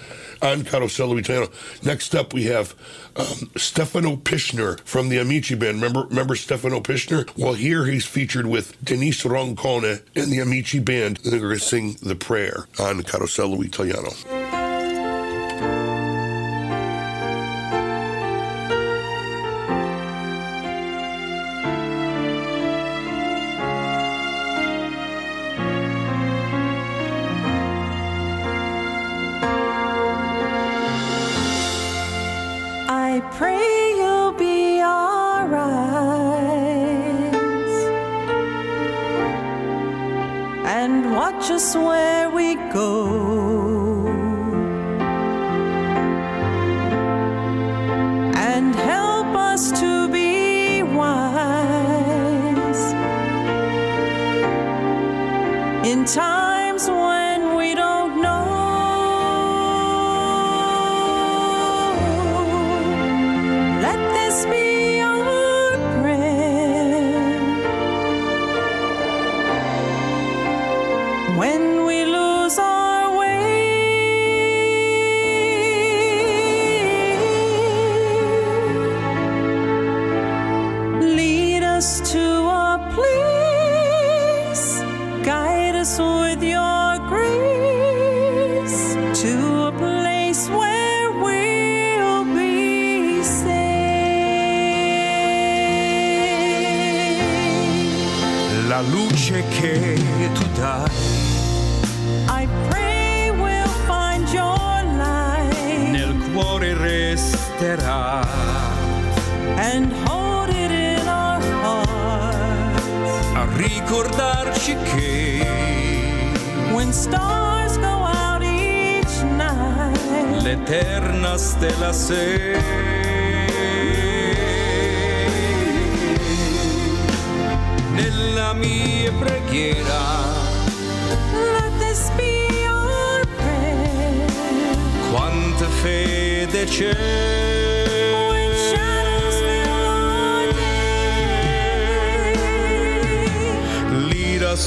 on 0.41 0.63
Carosello 0.63 1.17
Italiano. 1.19 1.51
Next 1.83 2.15
up, 2.15 2.33
we 2.33 2.45
have 2.45 2.73
um, 3.15 3.51
Stefano 3.55 4.15
Pishner 4.15 4.79
from 4.81 5.09
the 5.09 5.17
Amici 5.17 5.55
band. 5.55 5.75
Remember, 5.81 6.07
remember 6.07 6.35
Stefano 6.35 6.79
Pishner? 6.79 7.29
Well, 7.37 7.53
here 7.53 7.85
he's 7.85 8.05
featured 8.05 8.47
with 8.47 8.83
Denise 8.83 9.23
Roncone 9.23 10.01
and 10.15 10.31
the 10.31 10.39
Amici 10.39 10.79
band. 10.79 11.19
And 11.23 11.33
they're 11.33 11.39
going 11.39 11.53
to 11.53 11.59
sing 11.59 11.97
The 12.01 12.15
Prayer 12.15 12.67
on 12.79 13.01
Carosello 13.03 13.63
Italiano. 13.63 14.11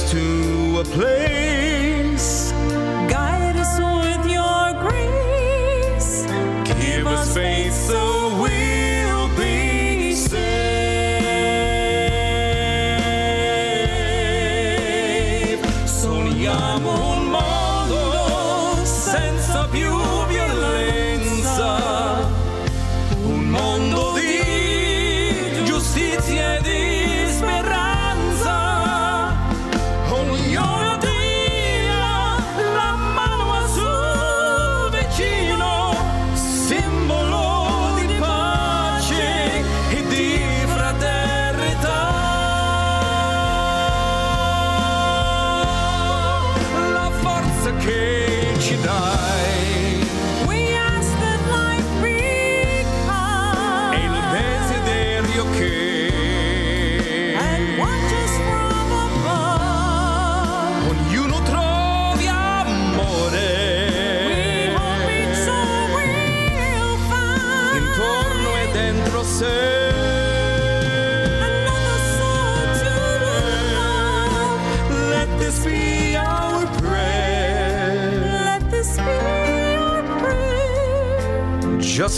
to 0.09 0.79
a 0.79 0.83
place. 0.83 2.51
Guide 3.09 3.55
us 3.57 3.79
with 3.79 4.31
your 4.31 4.73
grace. 4.81 6.25
Give, 6.65 6.77
Give 6.77 7.07
us 7.07 7.33
faith 7.33 7.73
so 7.73 8.10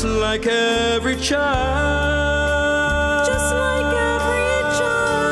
Just 0.04 0.18
like 0.20 0.46
every 0.48 1.16
child. 1.16 1.66
Just 3.26 3.56
like 3.56 3.96
every 3.96 4.64
child. 4.78 5.24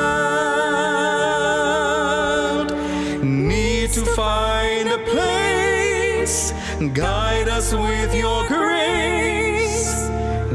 Need 3.22 3.91
to 3.91 4.06
find 4.15 4.88
a 4.88 4.98
place. 4.99 6.53
Guide 6.93 7.49
us 7.49 7.73
with 7.73 8.15
your 8.15 8.48
grace. 8.48 10.07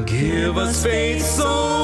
Give 0.07 0.57
us 0.57 0.83
faith 0.83 1.23
so 1.23 1.76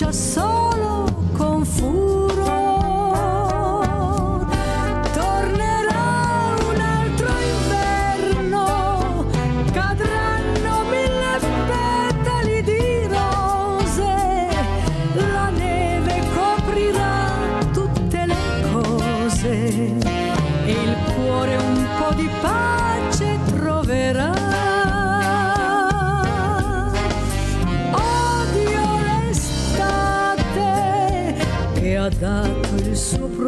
Adesso 0.00 0.37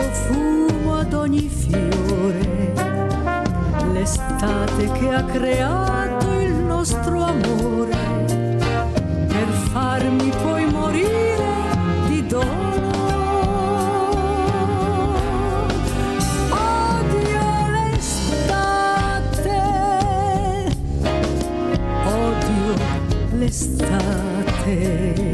profumo 0.01 0.97
ad 0.97 1.13
ogni 1.13 1.49
fiore, 1.49 2.73
l'estate 3.93 4.91
che 4.93 5.09
ha 5.11 5.23
creato 5.25 6.41
il 6.41 6.55
nostro 6.55 7.23
amore 7.23 7.99
per 9.29 9.47
farmi 9.73 10.31
poi 10.43 10.65
morire 10.71 11.69
di 12.09 12.27
dolore. 12.27 12.49
Odio 16.49 17.69
l'estate, 17.75 18.41
odio 22.07 22.75
l'estate. 23.37 25.30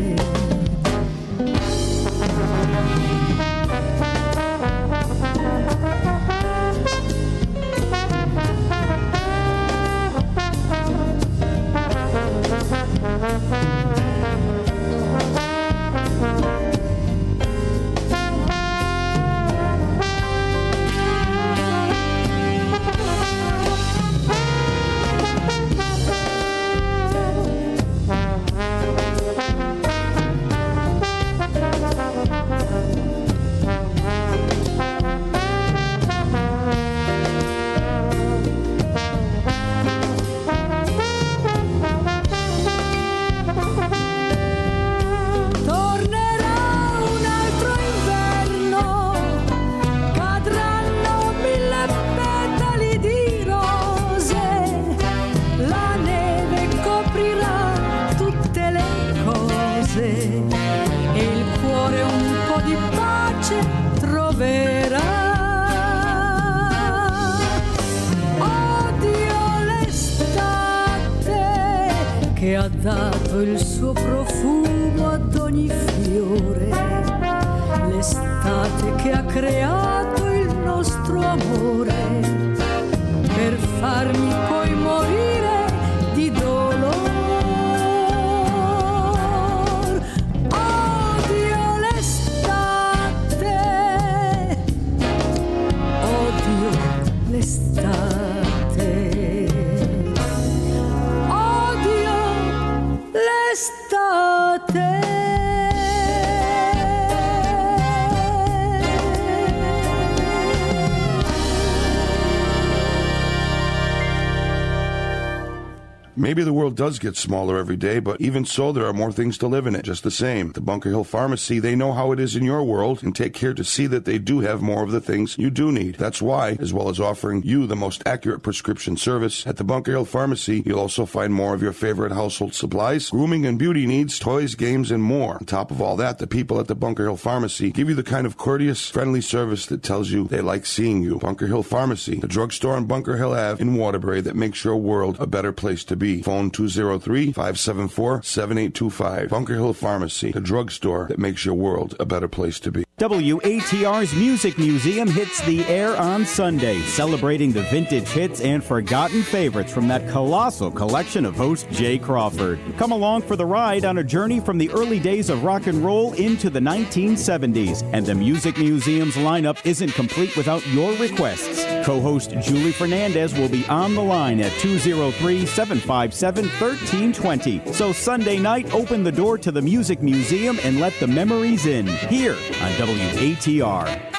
Maybe 116.26 116.42
the 116.42 116.52
world 116.52 116.74
does 116.74 116.98
get 116.98 117.16
smaller 117.16 117.56
every 117.56 117.76
day, 117.76 118.00
but 118.00 118.20
even 118.20 118.44
so, 118.44 118.72
there 118.72 118.84
are 118.84 118.92
more 118.92 119.12
things 119.12 119.38
to 119.38 119.46
live 119.46 119.64
in 119.64 119.76
it 119.76 119.84
just 119.84 120.02
the 120.02 120.10
same. 120.10 120.50
The 120.50 120.60
Bunker 120.60 120.88
Hill 120.88 121.04
Pharmacy, 121.04 121.60
they 121.60 121.76
know 121.76 121.92
how 121.92 122.10
it 122.10 122.18
is 122.18 122.34
in 122.34 122.42
your 122.42 122.64
world 122.64 123.04
and 123.04 123.14
take 123.14 123.32
care 123.32 123.54
to 123.54 123.62
see 123.62 123.86
that 123.86 124.06
they 124.06 124.18
do 124.18 124.40
have 124.40 124.60
more 124.60 124.82
of 124.82 124.90
the 124.90 125.00
things 125.00 125.38
you 125.38 125.50
do 125.50 125.70
need. 125.70 125.94
That's 125.94 126.20
why, 126.20 126.56
as 126.58 126.72
well 126.72 126.88
as 126.88 126.98
offering 126.98 127.44
you 127.44 127.68
the 127.68 127.76
most 127.76 128.02
accurate 128.04 128.42
prescription 128.42 128.96
service, 128.96 129.46
at 129.46 129.56
the 129.56 129.62
Bunker 129.62 129.92
Hill 129.92 130.04
Pharmacy, 130.04 130.64
you'll 130.66 130.80
also 130.80 131.06
find 131.06 131.32
more 131.32 131.54
of 131.54 131.62
your 131.62 131.72
favorite 131.72 132.10
household 132.10 132.54
supplies, 132.54 133.10
grooming 133.10 133.46
and 133.46 133.56
beauty 133.56 133.86
needs, 133.86 134.18
toys, 134.18 134.56
games, 134.56 134.90
and 134.90 135.04
more. 135.04 135.34
On 135.34 135.44
top 135.44 135.70
of 135.70 135.80
all 135.80 135.94
that, 135.94 136.18
the 136.18 136.26
people 136.26 136.58
at 136.58 136.66
the 136.66 136.74
Bunker 136.74 137.04
Hill 137.04 137.16
Pharmacy 137.16 137.70
give 137.70 137.88
you 137.88 137.94
the 137.94 138.02
kind 138.02 138.26
of 138.26 138.36
courteous, 138.36 138.90
friendly 138.90 139.20
service 139.20 139.66
that 139.66 139.84
tells 139.84 140.10
you 140.10 140.26
they 140.26 140.40
like 140.40 140.66
seeing 140.66 141.04
you. 141.04 141.20
Bunker 141.20 141.46
Hill 141.46 141.62
Pharmacy, 141.62 142.16
the 142.16 142.26
drugstore 142.26 142.74
on 142.74 142.86
Bunker 142.86 143.16
Hill 143.16 143.32
Ave 143.32 143.62
in 143.62 143.76
Waterbury 143.76 144.20
that 144.22 144.34
makes 144.34 144.64
your 144.64 144.76
world 144.76 145.18
a 145.20 145.26
better 145.28 145.52
place 145.52 145.84
to 145.84 145.94
be. 145.94 146.15
Phone 146.22 146.50
203-574-7825. 146.50 149.28
Bunker 149.28 149.54
Hill 149.54 149.74
Pharmacy, 149.74 150.32
the 150.32 150.40
drugstore 150.40 151.08
that 151.08 151.18
makes 151.18 151.44
your 151.44 151.54
world 151.54 151.94
a 152.00 152.06
better 152.06 152.28
place 152.28 152.58
to 152.60 152.72
be. 152.72 152.85
WATR's 152.98 154.14
Music 154.14 154.56
Museum 154.56 155.06
hits 155.06 155.42
the 155.42 155.62
air 155.66 155.94
on 155.98 156.24
Sunday, 156.24 156.80
celebrating 156.80 157.52
the 157.52 157.60
vintage 157.64 158.08
hits 158.08 158.40
and 158.40 158.64
forgotten 158.64 159.22
favorites 159.22 159.70
from 159.70 159.86
that 159.86 160.08
colossal 160.08 160.70
collection 160.70 161.26
of 161.26 161.36
host 161.36 161.68
Jay 161.70 161.98
Crawford. 161.98 162.58
Come 162.78 162.92
along 162.92 163.20
for 163.20 163.36
the 163.36 163.44
ride 163.44 163.84
on 163.84 163.98
a 163.98 164.04
journey 164.04 164.40
from 164.40 164.56
the 164.56 164.70
early 164.70 164.98
days 164.98 165.28
of 165.28 165.44
rock 165.44 165.66
and 165.66 165.84
roll 165.84 166.14
into 166.14 166.48
the 166.48 166.58
1970s. 166.58 167.82
And 167.92 168.06
the 168.06 168.14
Music 168.14 168.56
Museum's 168.56 169.16
lineup 169.16 169.58
isn't 169.66 169.92
complete 169.92 170.34
without 170.34 170.66
your 170.68 170.94
requests. 170.96 171.66
Co 171.84 172.00
host 172.00 172.30
Julie 172.40 172.72
Fernandez 172.72 173.34
will 173.34 173.50
be 173.50 173.66
on 173.66 173.94
the 173.94 174.02
line 174.02 174.40
at 174.40 174.52
203 174.52 175.44
757 175.44 176.44
1320. 176.46 177.74
So 177.74 177.92
Sunday 177.92 178.38
night, 178.38 178.72
open 178.72 179.04
the 179.04 179.12
door 179.12 179.36
to 179.36 179.52
the 179.52 179.60
Music 179.60 180.00
Museum 180.00 180.58
and 180.64 180.80
let 180.80 180.94
the 180.98 181.06
memories 181.06 181.66
in 181.66 181.86
here 181.86 182.38
on 182.62 182.85
WATR. 182.86 184.16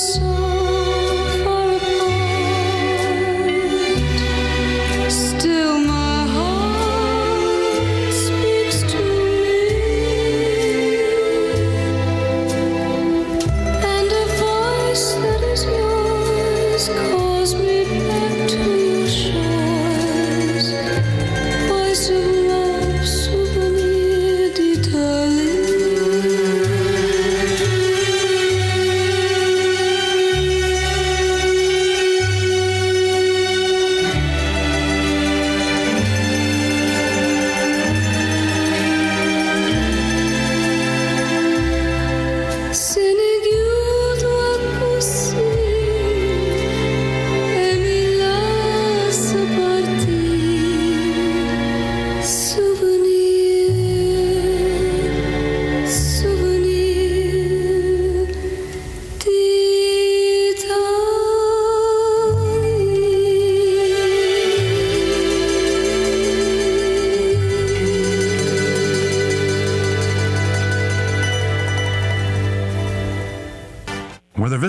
so 0.00 0.29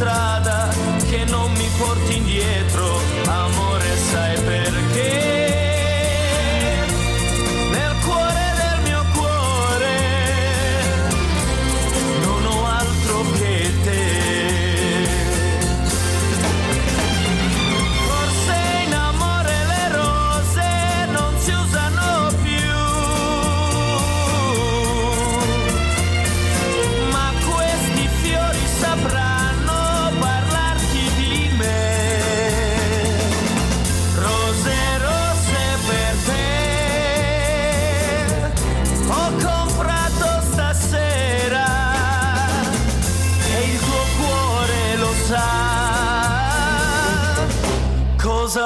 estrada. 0.00 0.39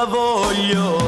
Voglio 0.06 1.03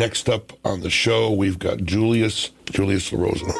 Next 0.00 0.30
up 0.30 0.54
on 0.64 0.80
the 0.80 0.88
show, 0.88 1.30
we've 1.30 1.58
got 1.58 1.84
Julius, 1.84 2.52
Julius 2.70 3.12
LaRosa. 3.12 3.52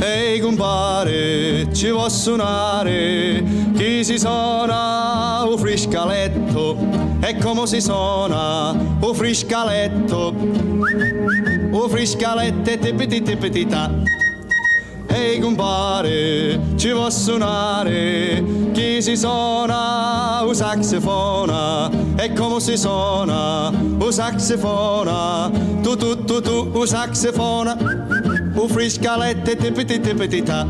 Ehi 0.00 0.38
compare, 0.38 1.66
ci 1.74 1.90
vuoi 1.90 2.10
suonare? 2.10 3.42
Chi 3.74 4.04
si 4.04 4.20
suona 4.20 5.42
un 5.48 5.58
friscaletto? 5.58 6.76
E 7.20 7.36
come 7.38 7.66
si 7.66 7.80
suona 7.80 8.70
un 8.70 9.14
friscaletto? 9.16 10.32
Un 10.32 11.88
friscaletto 11.88 12.70
e 12.70 12.78
tipiti 12.78 13.20
tipiti 13.20 13.66
ta. 13.66 13.90
Ehi 15.14 15.38
compare, 15.38 16.58
ci 16.74 16.90
vuoi 16.90 17.12
suonare? 17.12 18.42
Chi 18.72 19.00
si 19.00 19.16
suona 19.16 20.42
un 20.44 20.52
saxofona? 20.52 21.88
E 22.16 22.32
come 22.32 22.58
si 22.58 22.76
suona 22.76 23.68
un 23.70 24.10
saxofona? 24.10 25.52
Tu 25.82 25.94
tu 25.94 26.24
tu 26.24 26.40
tu 26.40 26.68
un 26.74 26.84
saxofona 26.84 27.76
un 28.54 28.68
friscaletto 28.68 29.54
tipiti 29.54 30.00
tipiti 30.00 30.42
ta. 30.42 30.66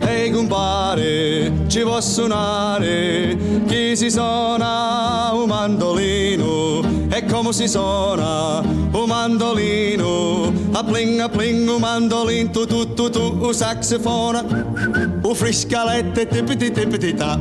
Ehi 0.00 0.30
compare, 0.32 1.52
ci 1.68 1.82
può 1.82 2.00
suonare 2.00 3.36
chi 3.68 3.94
si 3.94 4.10
suona 4.10 5.30
un 5.32 5.46
mandolino 5.46 6.91
come 7.42 7.52
si 7.52 7.66
suona 7.66 8.60
un 8.60 9.04
mandolino 9.08 10.52
a 10.74 10.84
pling 10.84 11.18
a 11.18 11.28
pling 11.28 11.68
un 11.68 11.80
mandolino 11.80 12.50
tu 12.50 12.64
tu 12.66 12.94
tu 12.94 13.10
tu 13.10 13.36
un 13.40 13.52
saxofona 13.52 14.44
un 15.22 15.34
friscalette 15.34 16.28
tipiti 16.28 16.70
tipiti 16.70 17.12
ta. 17.14 17.40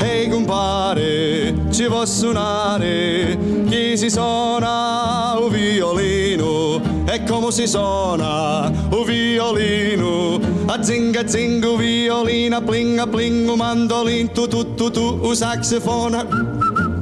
Ehi 0.00 0.28
compare, 0.28 1.54
ci 1.70 1.84
può 1.86 2.04
suonare 2.04 3.36
chi 3.68 3.96
si 3.96 4.10
suona 4.10 5.36
un 5.40 5.48
violino 5.48 6.80
e 7.06 7.24
come 7.24 7.50
si 7.50 7.66
suona 7.66 8.70
un 8.90 9.04
violino. 9.04 10.38
A 10.66 10.82
zinga 10.82 11.26
zinga 11.26 11.70
un 11.70 11.78
violino 11.78 12.56
a 12.56 12.60
pling 12.60 12.98
a 12.98 13.06
pling 13.06 13.48
un 13.48 13.56
mandolino 13.56 14.30
tu 14.30 14.46
tu 14.46 14.74
tu 14.74 14.90
tu 14.90 15.18
un 15.22 15.34
saxofona 15.34 16.26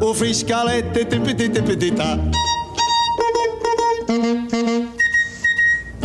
un 0.07 0.15
friscalette 0.15 1.05
tipiti 1.09 1.51
tipiti 1.51 1.93
ta 1.93 2.17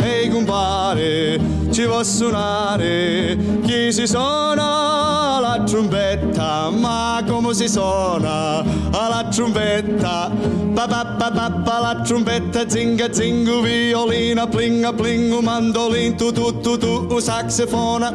Ehi 0.04 0.28
compare, 0.28 1.38
ci 1.70 1.84
può 1.84 2.02
suonare. 2.02 3.36
Chi 3.62 3.92
si 3.92 4.08
suona 4.08 5.38
la 5.38 5.62
trombetta, 5.64 6.70
ma 6.70 7.22
come 7.24 7.54
si 7.54 7.68
suona 7.68 8.64
la 8.90 9.28
trombetta? 9.30 10.32
Pa 10.74 10.86
pa 10.88 11.04
pa 11.16 11.30
pa 11.30 11.50
pa 11.64 11.78
la 11.78 12.00
trombetta, 12.04 12.68
zinga 12.68 13.12
zinga, 13.12 13.60
violina, 13.60 14.48
plinga 14.48 14.92
plinga, 14.92 15.40
mandolin, 15.40 16.16
tu 16.16 16.32
tu 16.32 16.60
tu 16.60 16.76
tu, 16.76 17.20
saxofona, 17.20 18.12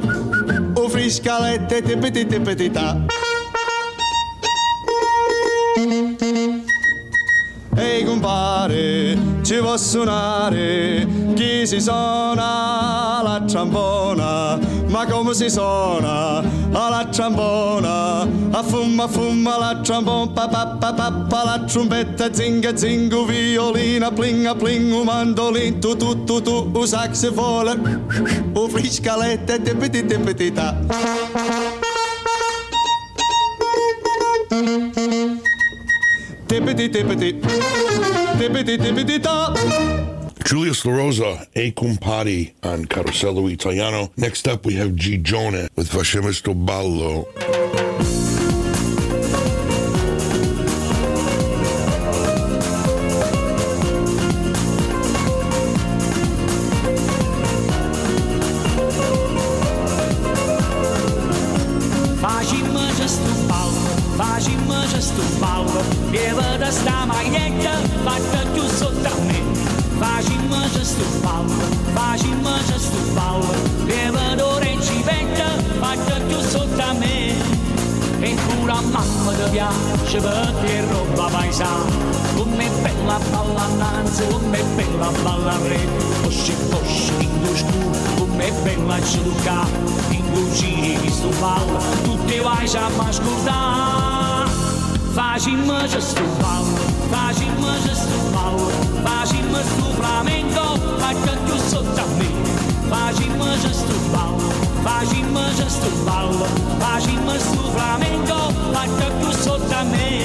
un 0.75 0.89
friscalette, 0.89 1.81
tipiti 1.81 2.27
Ehi 7.79 8.03
compare, 8.03 9.15
ci 9.43 9.57
può 9.57 9.77
suonare 9.77 11.07
chi 11.35 11.67
si 11.67 11.79
suona 11.79 13.21
la 13.21 13.43
trombona, 13.45 14.57
ma 14.87 15.05
come 15.05 15.35
si 15.35 15.47
suona 15.47 16.41
la 16.71 17.07
trombona? 17.11 18.21
A 18.49 18.63
fumma 18.63 19.07
fumma 19.07 19.59
la 19.59 19.79
trombona, 19.83 20.31
pa 20.31 20.47
pa 20.47 20.65
pa 20.77 21.11
pa 21.29 21.43
la 21.43 21.63
trombetta, 21.67 22.33
zinga 22.33 22.75
zinga, 22.75 23.23
violina, 23.25 24.11
plinga 24.11 24.55
un 24.59 25.03
mandolin, 25.05 25.79
tu 25.79 25.95
tu 25.95 26.23
tu 26.23 26.41
tu, 26.41 26.71
un 26.73 26.87
saxofone, 26.87 27.79
un 28.53 28.69
friscalette, 28.69 29.61
tipiti 29.61 30.03
tipiti 30.03 30.51
ta. 30.51 30.75
Tippity 36.47 36.87
tippity, 36.89 37.41
tippity 38.39 38.77
tippity 38.77 39.21
ta. 39.21 39.53
Julius 40.45 40.83
LaRosa, 40.83 41.45
A 41.55 41.71
Cumpati 41.73 42.53
on 42.63 42.85
Carosello 42.85 43.51
Italiano. 43.51 44.11
Next 44.15 44.47
up, 44.47 44.65
we 44.65 44.75
have 44.75 44.95
G. 44.95 45.17
Jonah 45.17 45.67
with 45.75 45.89
Vascemisto 45.89 46.53
Ballo. 46.55 47.27
via, 79.51 79.69
je 80.07 80.19
rouba 80.19 80.91
roba 80.91 81.29
vai 81.29 81.51
sa, 81.51 81.67
come 82.35 82.69
bella 82.83 83.19
balla 83.31 83.67
nanzi, 83.77 84.23
come 84.31 84.63
bella 84.75 85.11
balla 85.23 85.57
re, 85.67 85.79
posci 86.23 86.53
posci 86.69 87.13
induscu, 87.19 87.91
come 88.17 88.51
bella 88.63 88.99
ciduca, 89.03 89.65
induci 90.09 90.97
visto 91.01 91.29
bal, 91.39 91.67
tu 92.03 92.17
te 92.25 92.41
vai 92.41 92.67
jamais 92.67 92.97
mais 92.97 93.19
gordar. 93.19 94.47
Faz 95.13 95.47
imas 95.47 95.95
a 95.95 95.97
estupal, 95.97 96.63
faz 97.09 97.41
imas 97.41 97.85
a 97.89 97.91
estupal, 97.91 98.57
faz 99.03 99.31
imas 99.31 99.65
do 99.77 99.95
flamengo, 99.95 100.77
vai 100.99 101.15
tanto 101.15 101.53
a 101.53 101.95
também. 101.95 102.26
Fátima 102.89 103.57
do 103.57 104.83
Fátima 104.83 105.53
gestual, 105.55 106.31
Fátima 106.79 107.33
do 107.33 107.71
Flamengo, 107.73 108.71
lacta 108.71 109.11
que 109.11 109.25
eu 109.25 109.33
sou 109.33 109.59
também. 109.59 110.21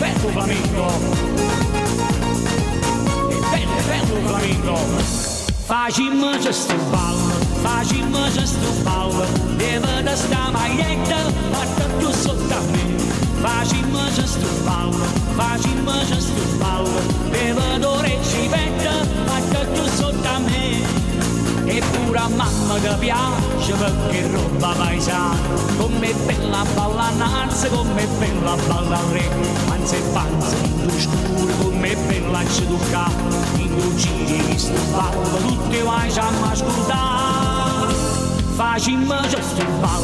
Perto 0.00 0.32
Flamengo, 0.32 0.86
perto 3.86 4.14
Flamengo. 4.26 4.76
Fátima 5.66 6.40
gestual, 6.40 7.16
Fátima 7.62 8.30
gestual, 8.30 9.10
levanta 9.58 10.10
esta 10.10 10.28
da 10.28 10.50
lacta 11.52 11.84
que 11.98 12.04
eu 12.04 12.12
sou 12.12 12.36
também. 12.48 13.13
Faci-mă 13.44 14.04
gestul 14.16 14.56
paură, 14.66 15.06
faci-mă 15.38 15.96
gestul 16.10 16.50
paură 16.62 17.02
Bevădore 17.32 18.14
și 18.28 18.42
vetă, 18.52 18.94
attacco 19.36 19.84
sotto 19.98 20.30
a 20.34 20.36
me 20.46 20.66
E 21.76 21.78
pura 21.92 22.26
mamma 22.38 22.76
che 22.84 22.94
piace 23.02 23.72
perché 23.80 24.20
roba 24.34 24.72
paesana 24.80 25.36
Come 25.80 26.10
bella 26.26 26.62
balla 26.76 27.08
nanza, 27.20 27.66
come 27.74 28.04
bella 28.20 28.54
balla 28.68 29.00
re 29.12 29.26
Anzi 29.74 29.98
panza 30.14 30.56
in 30.66 31.00
scuro, 31.04 31.52
come 31.62 31.92
bella 32.06 32.42
ci 32.52 32.64
tocca 32.70 33.06
In 33.64 33.74
giro 34.00 34.38
di 34.48 34.58
sto 34.64 34.82
ballo, 34.94 35.36
tutti 35.46 35.78
vai 35.88 36.08
già 36.16 36.26
a 36.28 37.43
Fagimas 38.56 39.30
de 39.30 39.42
Setúbal, 39.42 40.02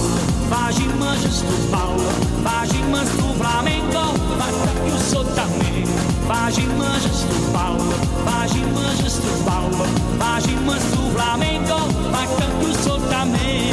do 0.49 1.21
de 1.21 1.33
Setúbal, 1.33 1.97
Fagimas 2.43 3.09
do 3.11 3.35
Flamengo, 3.39 4.19
bata 4.37 4.69
que 4.83 4.91
eu 4.91 4.99
sou 4.99 5.25
também. 5.25 5.85
Fagimas 6.27 7.03
de 7.03 7.09
Setúbal, 7.11 7.77
do 8.25 8.85
Paulo, 9.05 9.05
Setúbal, 9.11 9.71
Fagimas 10.19 10.83
do 10.83 11.13
Flamengo, 11.13 11.93
bata 12.11 12.47
que 12.59 12.65
eu 12.65 12.75
sou 12.75 13.01
também. 13.09 13.73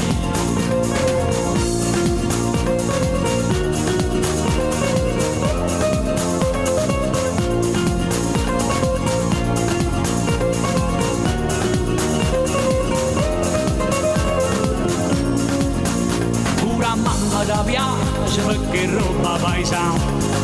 arabia 17.42 17.88
și 18.32 18.40
făcăru 18.48 19.08
babaizan 19.24 19.96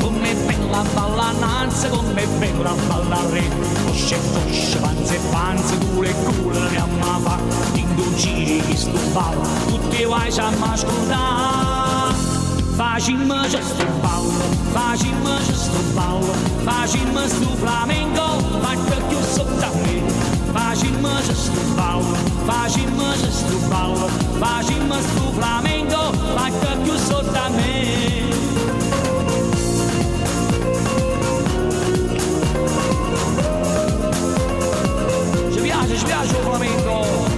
Come 0.02 0.32
bella 0.48 0.82
ballananza, 0.96 1.88
come 1.96 2.26
bella 2.40 2.74
ballare 2.88 3.46
Cosce, 3.84 4.18
cosce, 4.34 4.78
panze, 4.84 5.18
panze, 5.32 5.76
cule, 5.84 6.14
cule, 6.24 6.64
ne 6.74 6.80
amava 6.86 7.36
Dindu 7.74 8.06
giri, 8.20 8.58
istu 8.74 9.00
bal, 9.14 9.38
tutti 9.68 10.02
vai 10.12 10.30
să 10.38 10.46
mă 10.60 10.68
asculta 10.74 11.24
Faci-mă 12.80 13.40
gestu 13.52 13.86
bal, 14.04 14.26
faci-mă 14.74 15.36
gestu 15.48 15.82
bal 15.96 16.24
Faci-mă 16.66 17.24
stu 17.34 17.50
flamenco, 17.62 18.28
fac 18.64 18.80
că 18.90 18.98
eu 19.16 19.24
sunt 19.34 19.54
tamil 19.62 20.04
Vážimas 20.54 21.50
do 21.50 21.76
Paulo, 21.76 22.16
vážimas 22.46 23.42
do 23.42 23.70
Paulo, 23.70 24.08
vážimas 24.40 25.04
do 25.04 25.34
Flamengo, 25.34 26.12
basta 26.36 26.78
que 26.84 26.92
o 26.92 27.00
sol 27.00 27.24
também. 27.24 28.30
Je 35.52 35.60
viajo, 35.60 35.96
je 35.96 36.06
viajo, 36.06 36.36
Flamengo. 36.44 37.33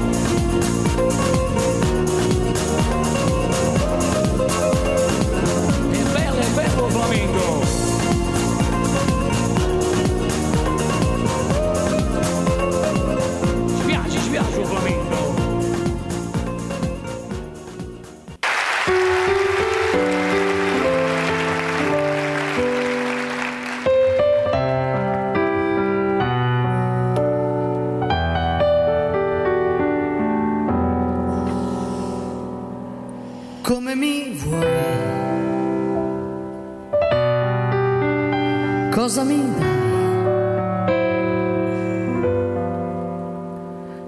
Cosa 39.16 39.24
mi 39.24 39.42
dai? 39.58 39.94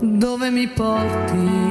Dove 0.01 0.49
mi 0.49 0.67
porti 0.67 1.66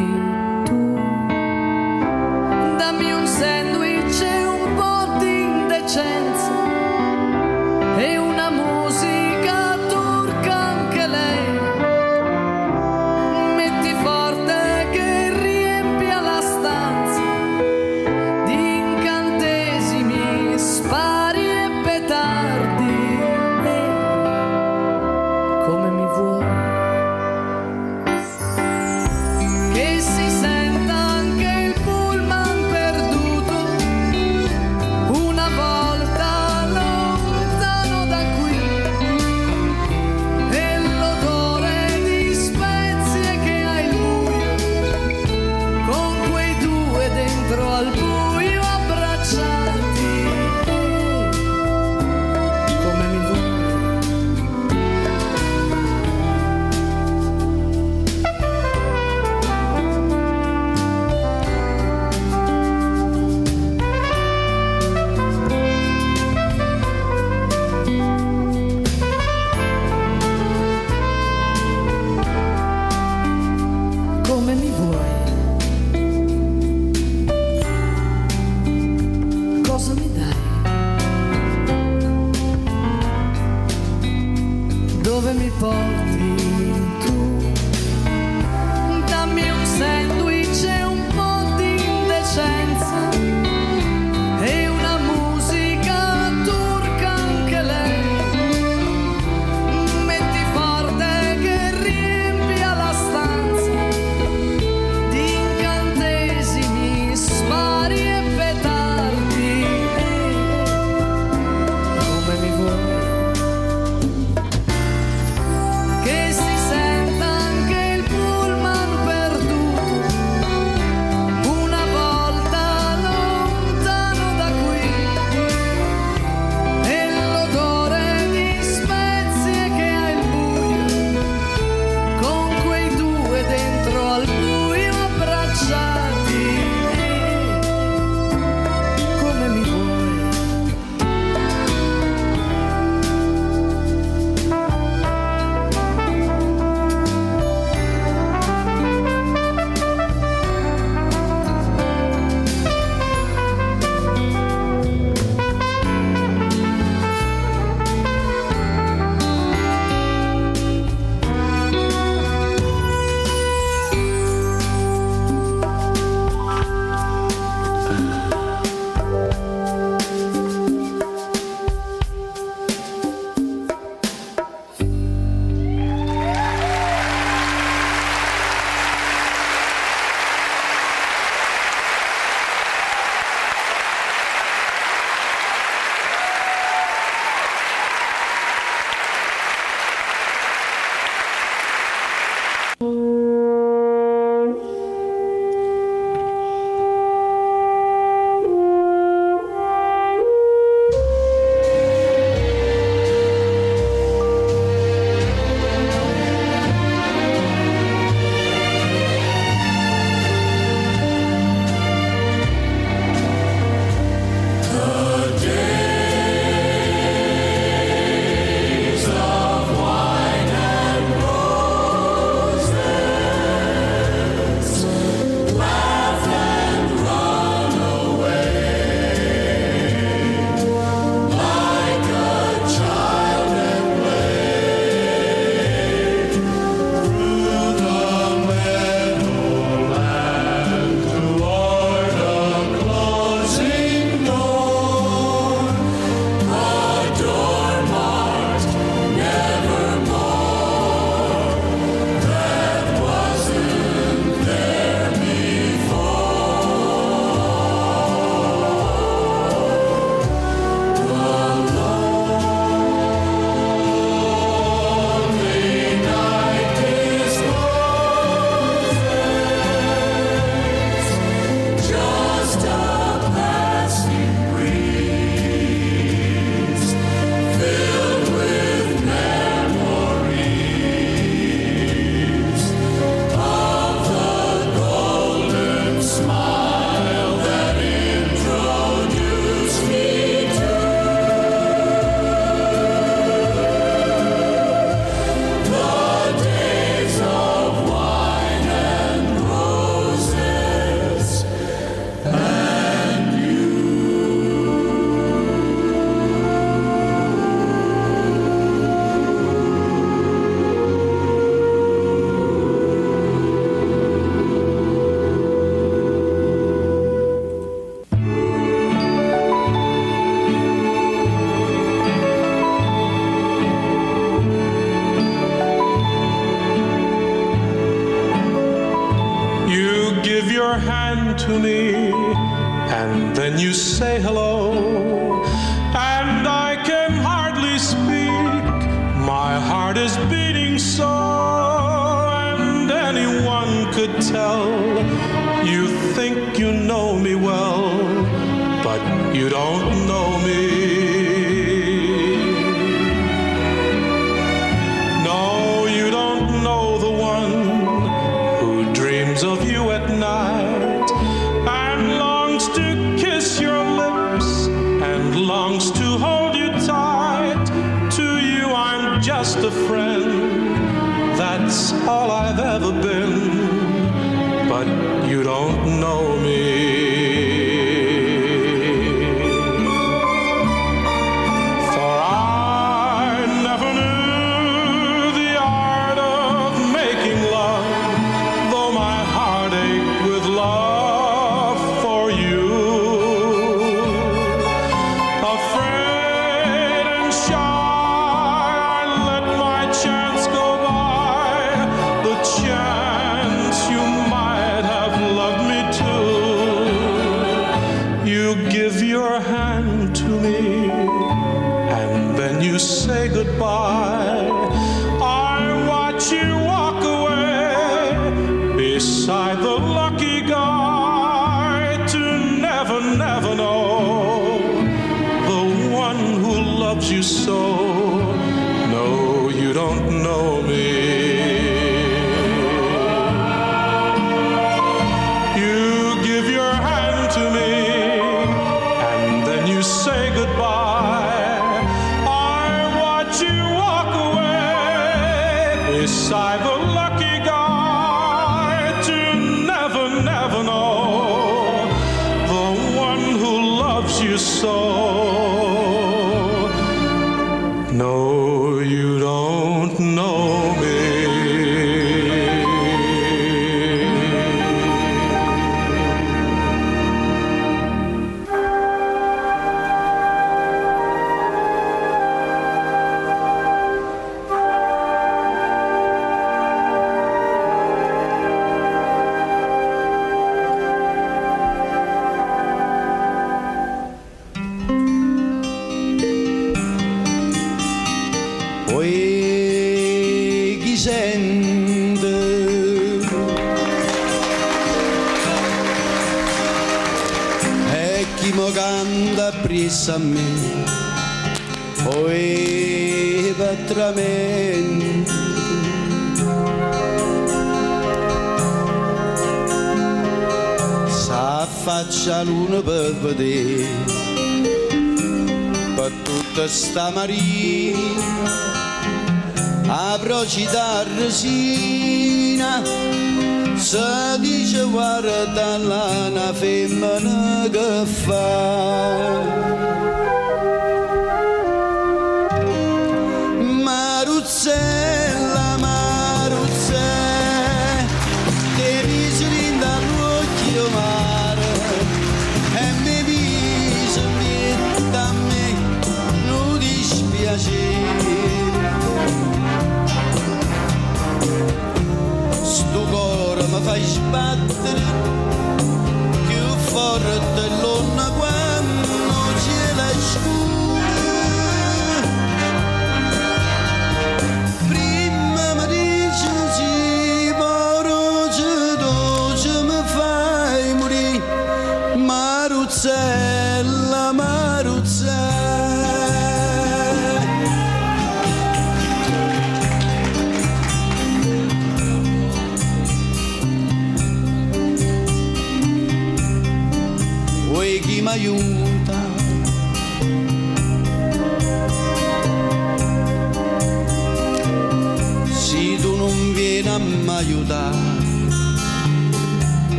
tutta 516.97 517.13
sta 517.13 517.56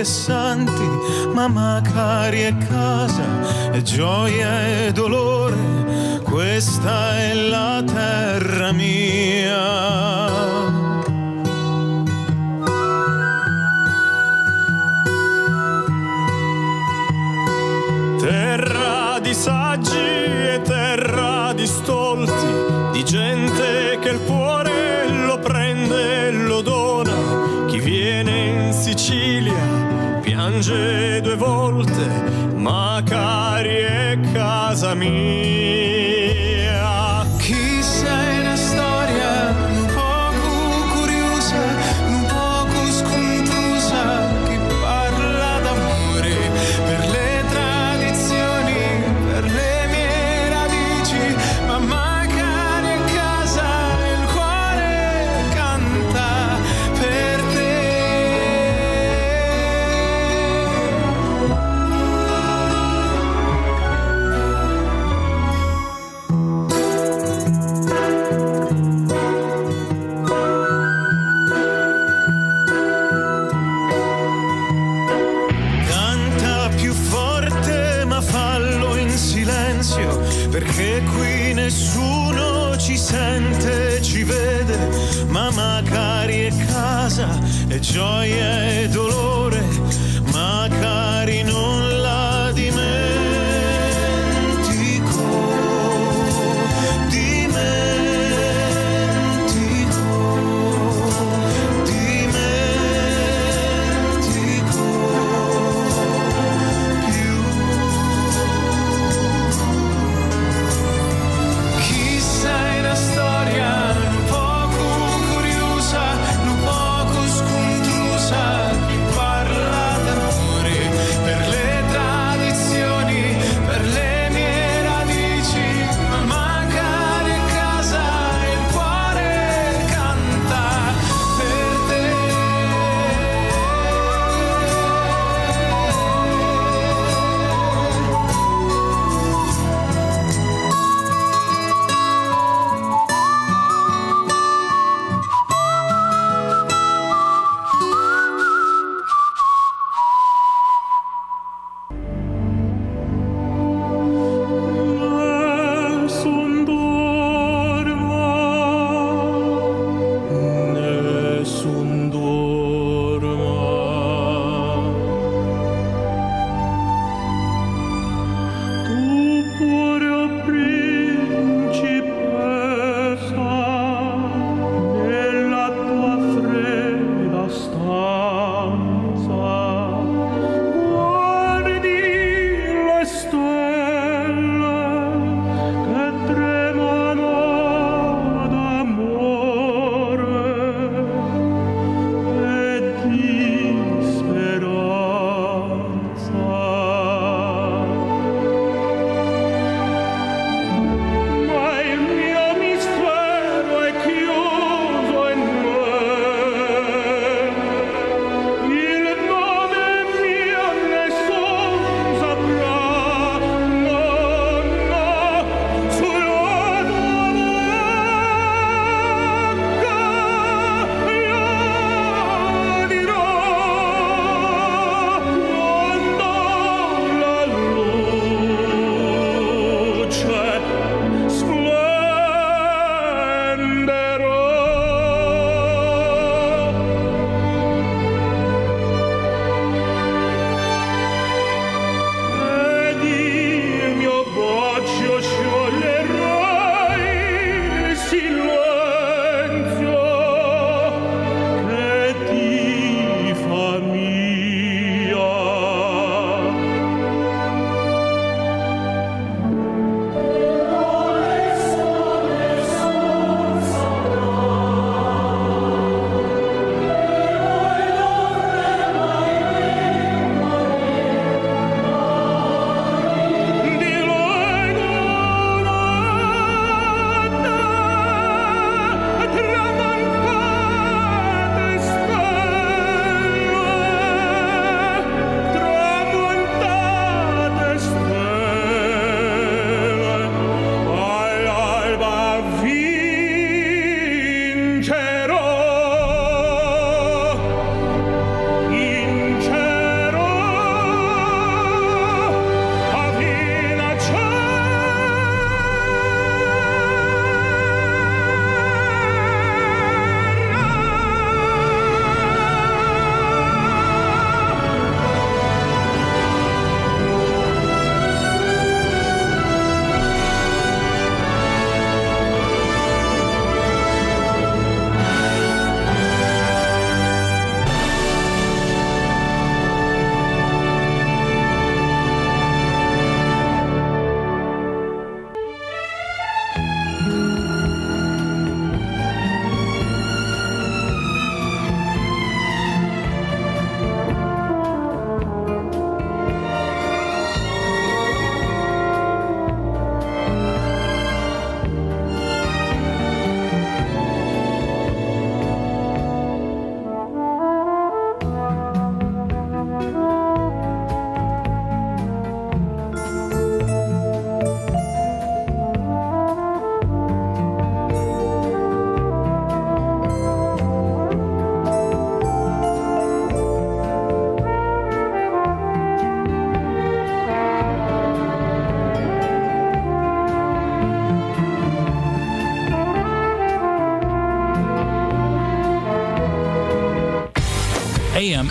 e 0.00 0.04
santi, 0.04 0.88
ma 1.34 1.80
cari 1.82 2.44
e 2.44 2.56
casa, 2.56 3.70
è 3.70 3.82
gioia 3.82 4.86
e 4.86 4.92
dolore, 4.92 6.20
questa 6.22 7.18
è 7.18 7.34
la 7.34 7.79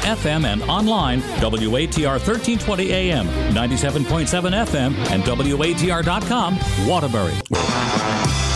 FM 0.10 0.45
and 0.45 0.61
online, 0.64 1.22
WATR 1.40 2.18
1320 2.19 2.91
AM, 2.91 3.26
97.7 3.53 4.65
FM, 4.65 4.95
and 5.11 5.23
WATR.com, 5.23 6.57
Waterbury. 6.88 8.48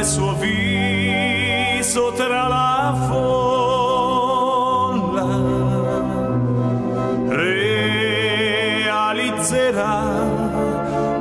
il 0.00 0.06
suo 0.06 0.34
viso 0.36 2.12
tra 2.12 2.48
la 2.48 2.94
folla. 3.06 4.48
Realizzerà 7.28 8.98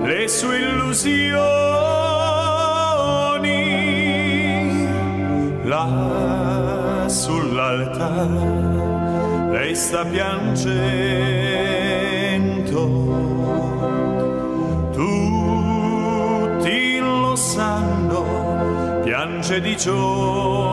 le 0.03 0.27
sue 0.29 0.59
illusioni 0.59 1.27
là 5.63 7.05
sull'altare. 7.07 8.47
Lei 9.51 9.75
sta 9.75 10.05
piangendo. 10.05 11.28
dicho. 19.61 20.68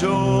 joy. 0.00 0.37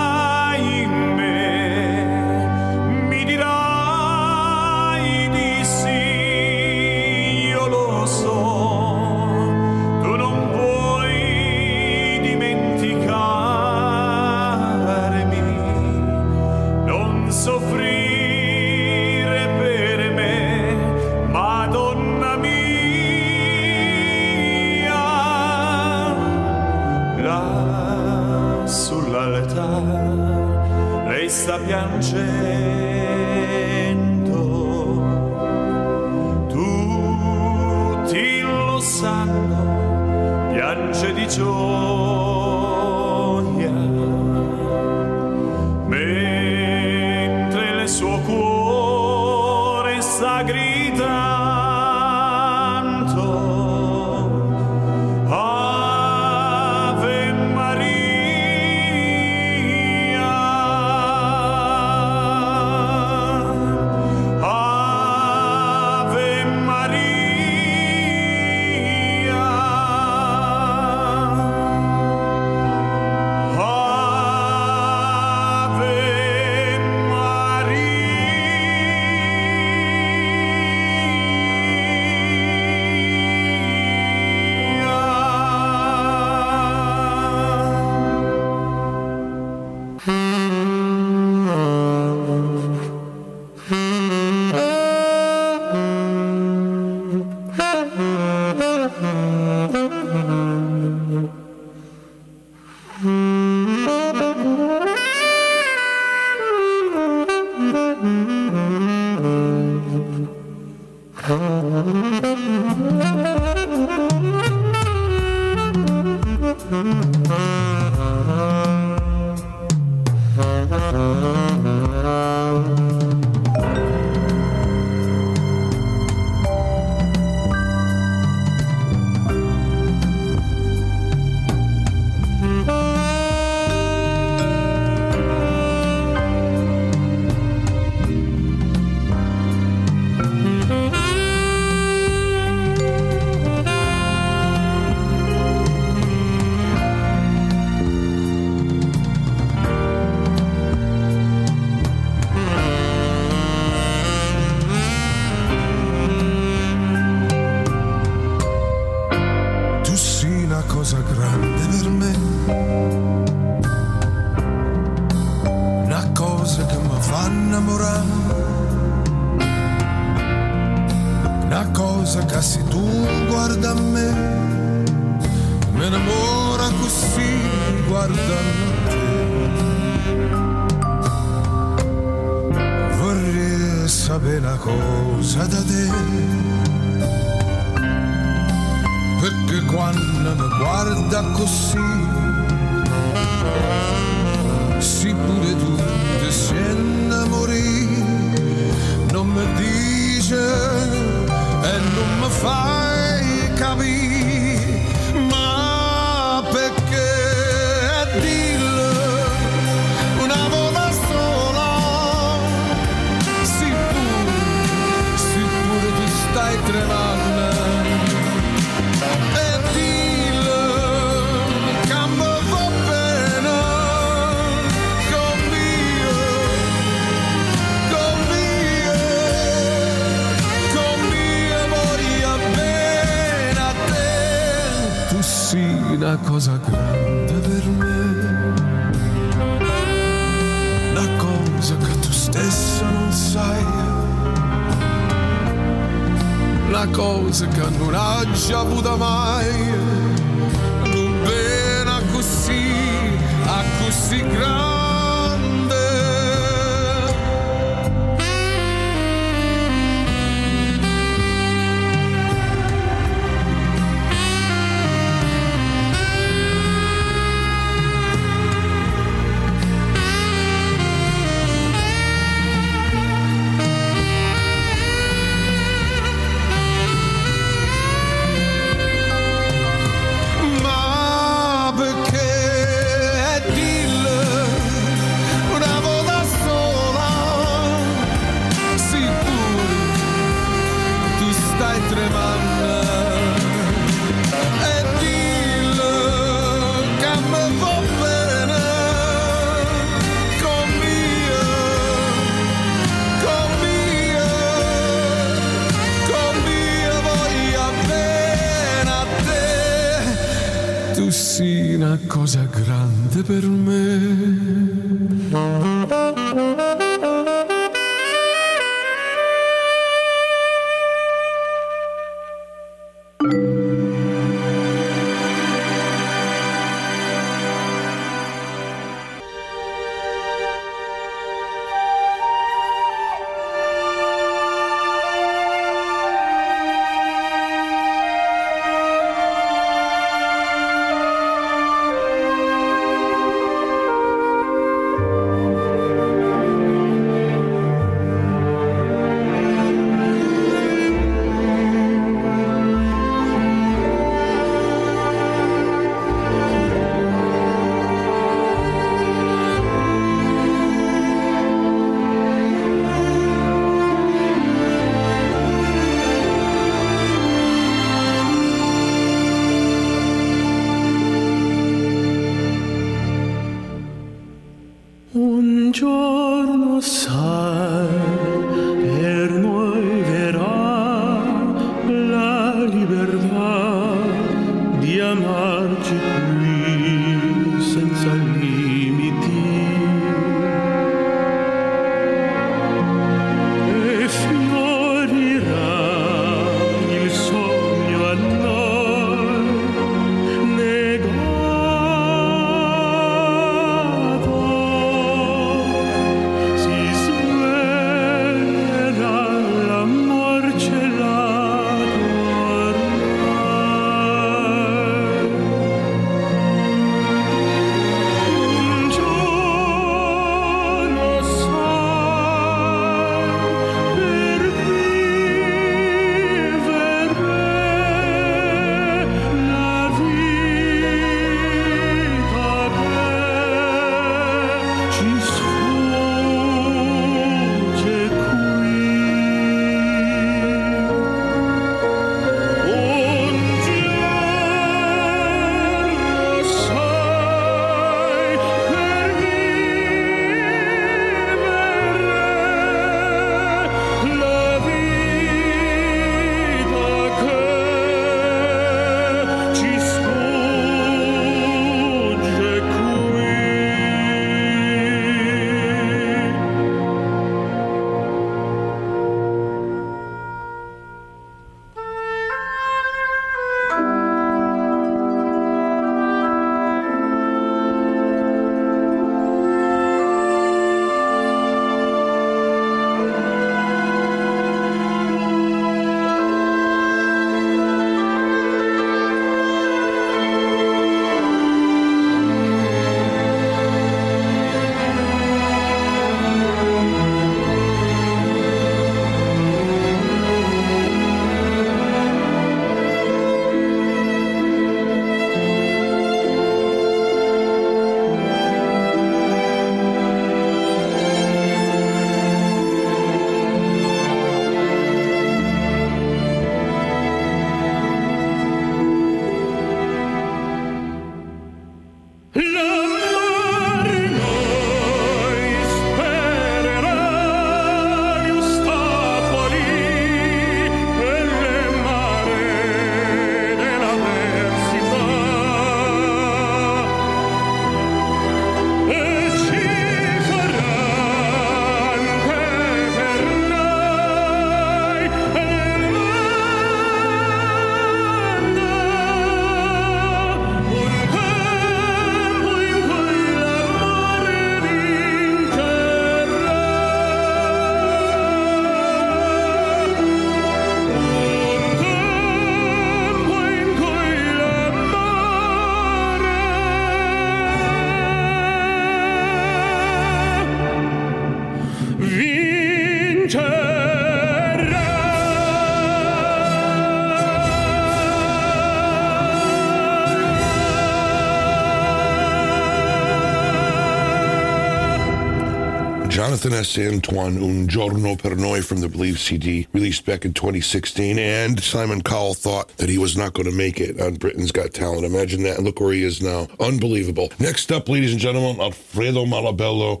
Jonathan 586.32 586.54
S. 586.54 586.78
Antoine, 586.78 587.36
Un 587.42 587.68
Giorno 587.68 588.16
per 588.16 588.34
Noi 588.34 588.62
from 588.62 588.80
the 588.80 588.88
Believe 588.88 589.18
CD, 589.18 589.68
released 589.74 590.06
back 590.06 590.24
in 590.24 590.32
2016. 590.32 591.18
And 591.18 591.62
Simon 591.62 592.00
Cowell 592.00 592.32
thought 592.32 592.74
that 592.78 592.88
he 592.88 592.96
was 592.96 593.18
not 593.18 593.34
going 593.34 593.50
to 593.50 593.54
make 593.54 593.78
it 593.78 594.00
on 594.00 594.14
Britain's 594.14 594.50
Got 594.50 594.72
Talent. 594.72 595.04
Imagine 595.04 595.42
that. 595.42 595.62
Look 595.62 595.78
where 595.78 595.92
he 595.92 596.02
is 596.02 596.22
now. 596.22 596.48
Unbelievable. 596.58 597.30
Next 597.38 597.70
up, 597.70 597.86
ladies 597.86 598.12
and 598.12 598.18
gentlemen, 598.18 598.62
Alfredo 598.62 599.26
Malabello 599.26 600.00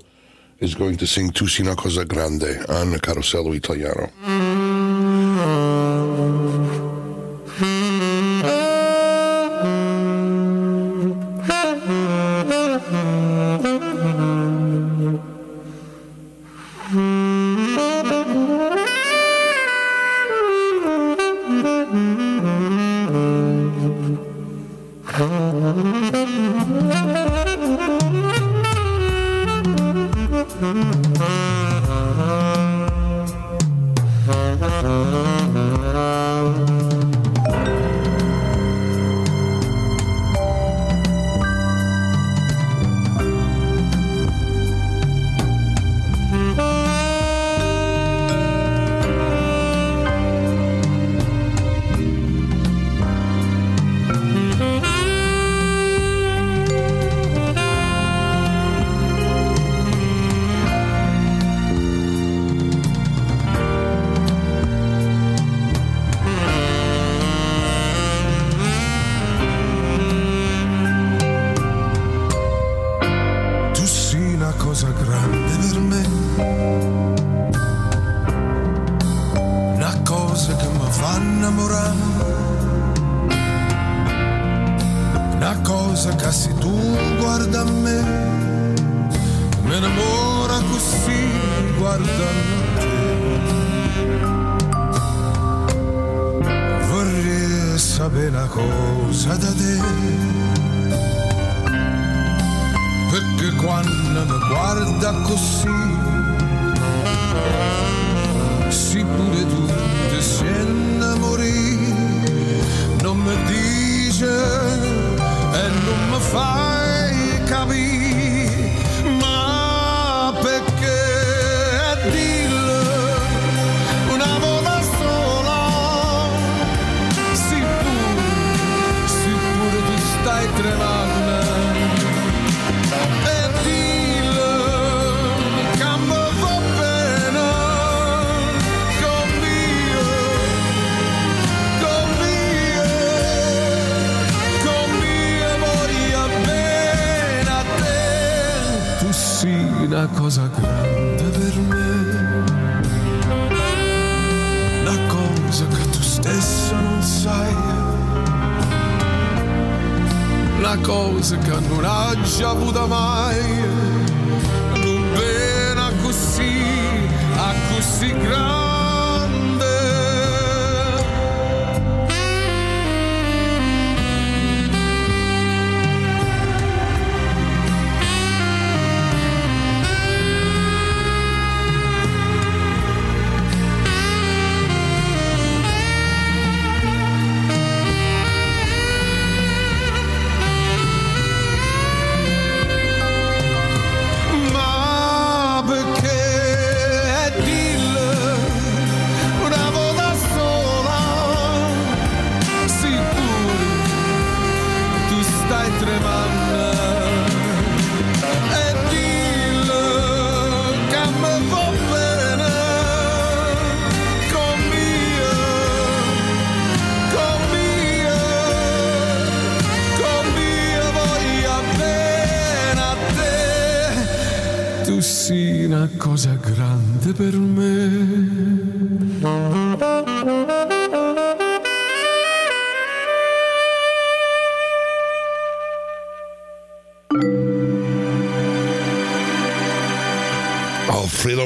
is 0.60 0.74
going 0.74 0.96
to 0.96 1.06
sing 1.06 1.32
Tu 1.32 1.48
si 1.48 1.62
una 1.62 1.76
cosa 1.76 2.02
grande 2.06 2.64
on 2.70 2.92
the 2.92 2.98
Carosello 2.98 3.54
Italiano. 3.54 4.08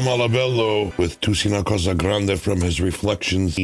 Malabello 0.01 0.97
with 0.99 1.21
Tu 1.21 1.35
si 1.35 1.49
'na 1.49 1.63
Cosa 1.63 1.95
Grande 1.95 2.39
from 2.39 2.61
his 2.61 2.81
Reflections. 2.81 3.57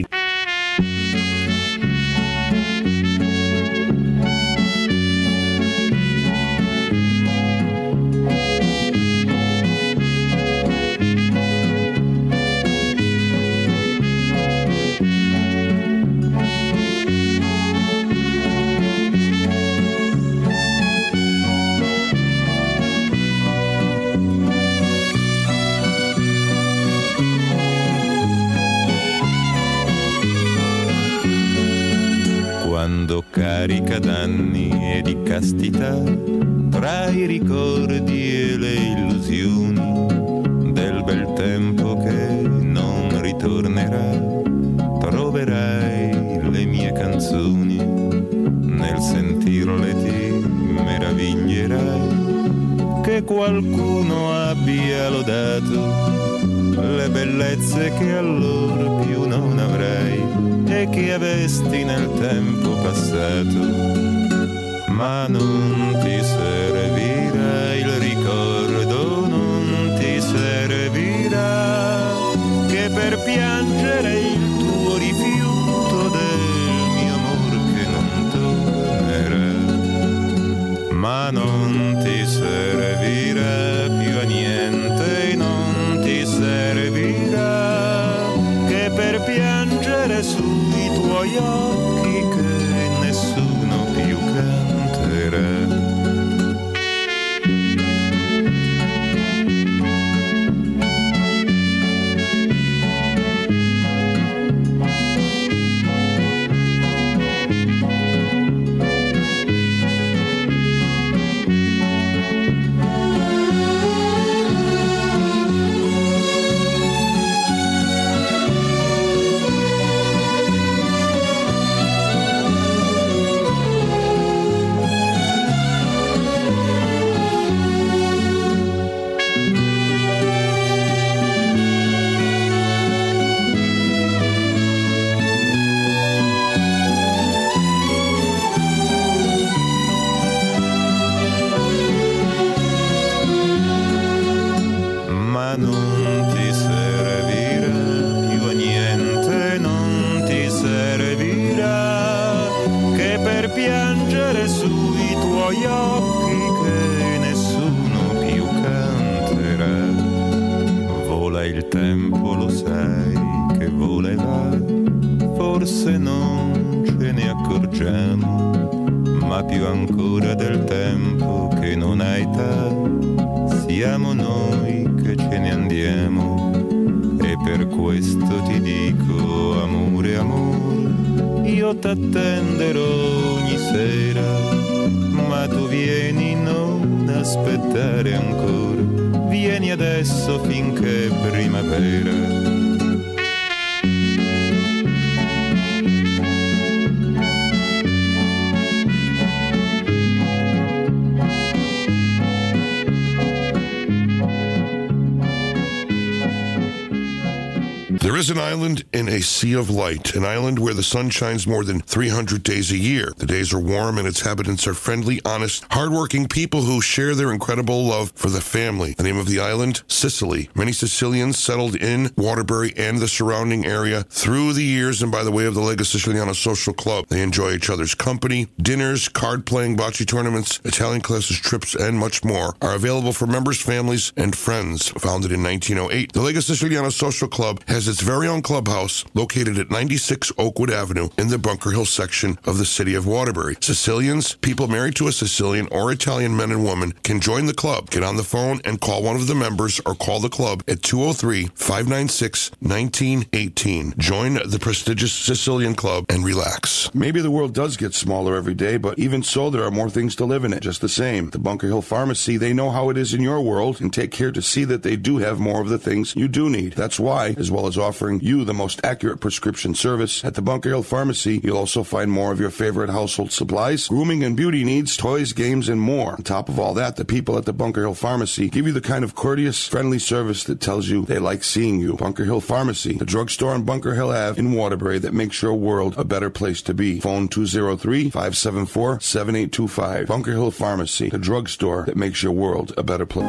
An 208.32 208.38
island 208.38 208.84
in 208.94 209.08
a 209.08 209.20
sea 209.20 209.52
of 209.52 209.68
light, 209.68 210.14
an 210.14 210.24
island 210.24 210.58
where 210.58 210.72
the 210.72 210.82
sun 210.82 211.10
shines 211.10 211.46
more 211.46 211.64
than 211.64 211.81
300 211.92 212.42
days 212.42 212.72
a 212.72 212.78
year. 212.78 213.12
The 213.18 213.26
days 213.26 213.52
are 213.52 213.58
warm 213.58 213.98
and 213.98 214.08
its 214.08 214.22
inhabitants 214.22 214.66
are 214.66 214.72
friendly, 214.72 215.20
honest, 215.26 215.66
hardworking 215.70 216.26
people 216.26 216.62
who 216.62 216.80
share 216.80 217.14
their 217.14 217.30
incredible 217.30 217.84
love 217.84 218.12
for 218.14 218.30
the 218.30 218.40
family. 218.40 218.94
The 218.94 219.02
name 219.02 219.18
of 219.18 219.28
the 219.28 219.40
island, 219.40 219.82
Sicily. 219.88 220.48
Many 220.54 220.72
Sicilians 220.72 221.38
settled 221.38 221.76
in 221.76 222.10
Waterbury 222.16 222.72
and 222.78 222.96
the 222.96 223.08
surrounding 223.08 223.66
area 223.66 224.04
through 224.04 224.54
the 224.54 224.64
years 224.64 225.02
and 225.02 225.12
by 225.12 225.22
the 225.22 225.30
way 225.30 225.44
of 225.44 225.54
the 225.54 225.60
Lega 225.60 225.82
Siciliana 225.82 226.34
Social 226.34 226.72
Club. 226.72 227.08
They 227.08 227.20
enjoy 227.20 227.52
each 227.52 227.68
other's 227.68 227.94
company. 227.94 228.46
Dinners, 228.56 229.10
card 229.10 229.44
playing, 229.44 229.76
bocce 229.76 230.06
tournaments, 230.06 230.60
Italian 230.64 231.02
classes, 231.02 231.38
trips, 231.38 231.74
and 231.74 231.98
much 231.98 232.24
more 232.24 232.56
are 232.62 232.74
available 232.74 233.12
for 233.12 233.26
members, 233.26 233.60
families, 233.60 234.14
and 234.16 234.34
friends. 234.34 234.88
Founded 234.96 235.30
in 235.30 235.42
1908, 235.42 236.14
the 236.14 236.20
Lega 236.20 236.38
Siciliana 236.38 236.90
Social 236.90 237.28
Club 237.28 237.60
has 237.68 237.86
its 237.86 238.00
very 238.00 238.26
own 238.26 238.40
clubhouse 238.40 239.04
located 239.12 239.58
at 239.58 239.70
96 239.70 240.32
Oakwood 240.38 240.70
Avenue 240.70 241.10
in 241.18 241.28
the 241.28 241.36
Bunker 241.36 241.70
Hill 241.70 241.81
section 241.84 242.38
of 242.44 242.58
the 242.58 242.64
city 242.64 242.94
of 242.94 243.06
Waterbury. 243.06 243.56
Sicilians, 243.60 244.34
people 244.36 244.68
married 244.68 244.96
to 244.96 245.08
a 245.08 245.12
Sicilian 245.12 245.68
or 245.70 245.92
Italian 245.92 246.36
men 246.36 246.50
and 246.50 246.64
women 246.64 246.92
can 247.02 247.20
join 247.20 247.46
the 247.46 247.54
club. 247.54 247.90
Get 247.90 248.02
on 248.02 248.16
the 248.16 248.22
phone 248.22 248.60
and 248.64 248.80
call 248.80 249.02
one 249.02 249.16
of 249.16 249.26
the 249.26 249.34
members 249.34 249.80
or 249.86 249.94
call 249.94 250.20
the 250.20 250.28
club 250.28 250.62
at 250.68 250.82
203 250.82 251.46
596 251.54 252.50
1918. 252.60 253.94
Join 253.98 254.34
the 254.34 254.58
prestigious 254.60 255.12
Sicilian 255.12 255.74
club 255.74 256.04
and 256.08 256.24
relax. 256.24 256.92
Maybe 256.94 257.20
the 257.20 257.30
world 257.30 257.54
does 257.54 257.76
get 257.76 257.94
smaller 257.94 258.36
every 258.36 258.54
day, 258.54 258.76
but 258.76 258.98
even 258.98 259.22
so, 259.22 259.50
there 259.50 259.64
are 259.64 259.70
more 259.70 259.90
things 259.90 260.14
to 260.16 260.24
live 260.24 260.44
in 260.44 260.52
it 260.52 260.60
just 260.60 260.80
the 260.80 260.88
same. 260.88 261.30
The 261.30 261.38
Bunker 261.38 261.68
Hill 261.68 261.82
Pharmacy, 261.82 262.36
they 262.36 262.52
know 262.52 262.70
how 262.70 262.90
it 262.90 262.98
is 262.98 263.14
in 263.14 263.22
your 263.22 263.40
world 263.40 263.80
and 263.80 263.92
take 263.92 264.10
care 264.10 264.32
to 264.32 264.42
see 264.42 264.64
that 264.64 264.82
they 264.82 264.96
do 264.96 265.18
have 265.18 265.40
more 265.40 265.60
of 265.60 265.68
the 265.68 265.78
things 265.78 266.14
you 266.16 266.28
do 266.28 266.50
need. 266.50 266.74
That's 266.74 267.00
why, 267.00 267.34
as 267.38 267.50
well 267.50 267.66
as 267.66 267.78
offering 267.78 268.20
you 268.20 268.44
the 268.44 268.54
most 268.54 268.84
accurate 268.84 269.20
prescription 269.20 269.74
service, 269.74 270.24
at 270.24 270.34
the 270.34 270.42
Bunker 270.42 270.68
Hill 270.68 270.82
Pharmacy, 270.82 271.40
you'll 271.42 271.56
also 271.56 271.71
find 271.82 272.10
more 272.10 272.32
of 272.32 272.38
your 272.38 272.50
favorite 272.50 272.90
household 272.90 273.32
supplies, 273.32 273.88
grooming 273.88 274.22
and 274.22 274.36
beauty 274.36 274.64
needs, 274.64 274.94
toys, 274.96 275.32
games, 275.32 275.70
and 275.70 275.80
more. 275.80 276.12
On 276.12 276.22
top 276.22 276.50
of 276.50 276.58
all 276.58 276.74
that, 276.74 276.96
the 276.96 277.06
people 277.06 277.38
at 277.38 277.46
the 277.46 277.54
Bunker 277.54 277.80
Hill 277.80 277.94
Pharmacy 277.94 278.50
give 278.50 278.66
you 278.66 278.72
the 278.72 278.82
kind 278.82 279.02
of 279.02 279.14
courteous, 279.14 279.66
friendly 279.66 279.98
service 279.98 280.44
that 280.44 280.60
tells 280.60 280.88
you 280.88 281.06
they 281.06 281.18
like 281.18 281.42
seeing 281.42 281.80
you. 281.80 281.94
Bunker 281.94 282.24
Hill 282.24 282.42
Pharmacy, 282.42 282.98
the 282.98 283.06
drugstore 283.06 283.54
on 283.54 283.64
Bunker 283.64 283.94
Hill 283.94 284.10
Ave 284.10 284.38
in 284.38 284.52
Waterbury 284.52 284.98
that 284.98 285.14
makes 285.14 285.40
your 285.40 285.54
world 285.54 285.94
a 285.96 286.04
better 286.04 286.28
place 286.30 286.60
to 286.62 286.74
be. 286.74 287.00
Phone 287.00 287.28
203-574-7825. 287.28 290.06
Bunker 290.06 290.32
Hill 290.32 290.50
Pharmacy, 290.50 291.08
the 291.08 291.18
drugstore 291.18 291.84
that 291.86 291.96
makes 291.96 292.22
your 292.22 292.32
world 292.32 292.74
a 292.76 292.82
better 292.82 293.06
place. 293.06 293.22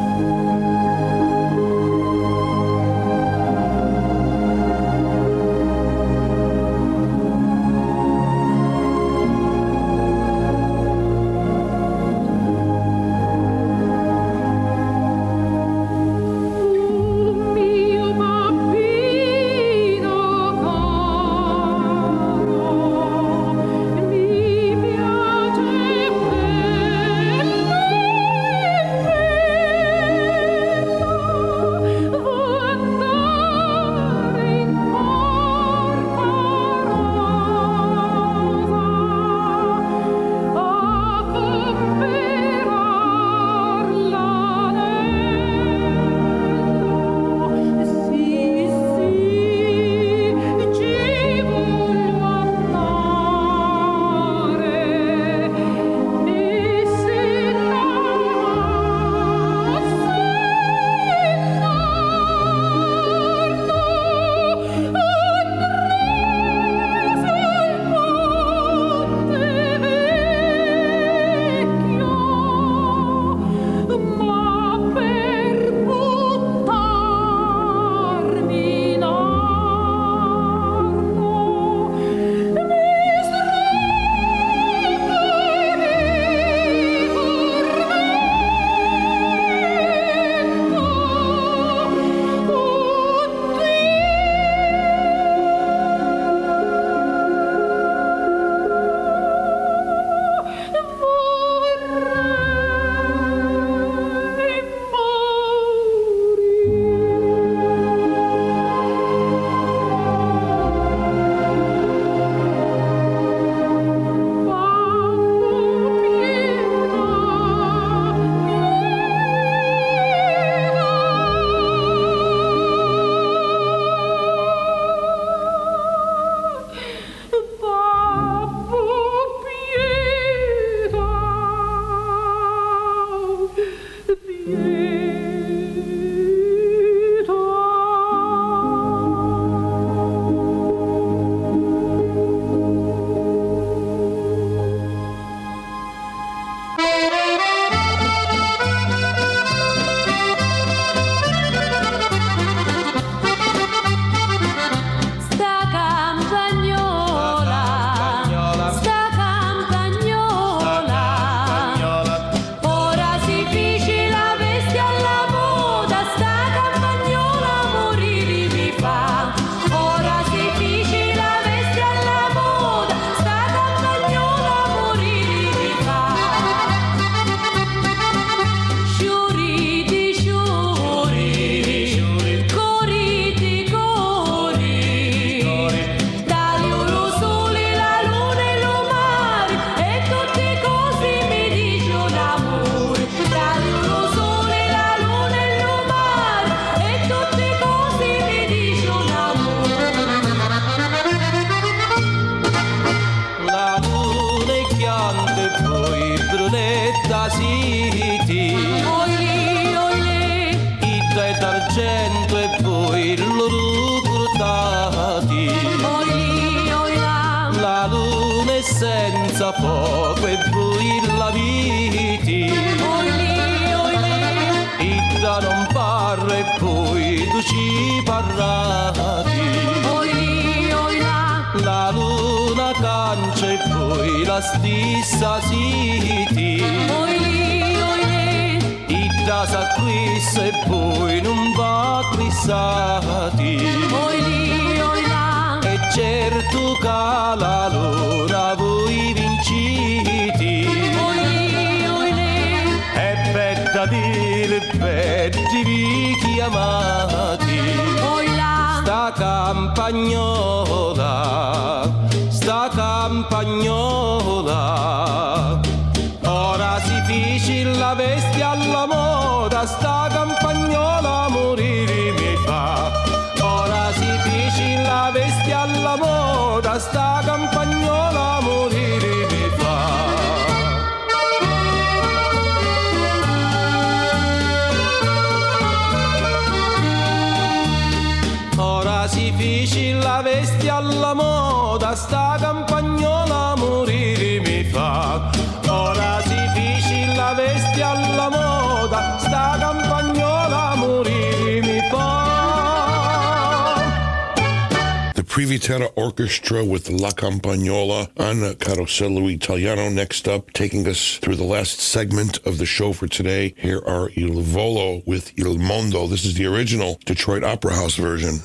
With 306.51 306.89
La 306.89 307.09
Campagnola 307.09 308.09
on 308.19 308.53
Carosello 308.57 309.27
Italiano. 309.33 309.89
Next 309.89 310.27
up, 310.27 310.51
taking 310.51 310.87
us 310.87 311.17
through 311.17 311.37
the 311.37 311.43
last 311.43 311.79
segment 311.79 312.37
of 312.45 312.59
the 312.59 312.65
show 312.65 312.93
for 312.93 313.07
today, 313.07 313.55
here 313.57 313.81
are 313.87 314.11
Il 314.15 314.41
Volo 314.41 315.01
with 315.07 315.31
Il 315.39 315.57
Mondo. 315.57 316.05
This 316.05 316.25
is 316.25 316.35
the 316.35 316.45
original 316.45 316.99
Detroit 317.05 317.43
Opera 317.43 317.73
House 317.73 317.95
version. 317.95 318.39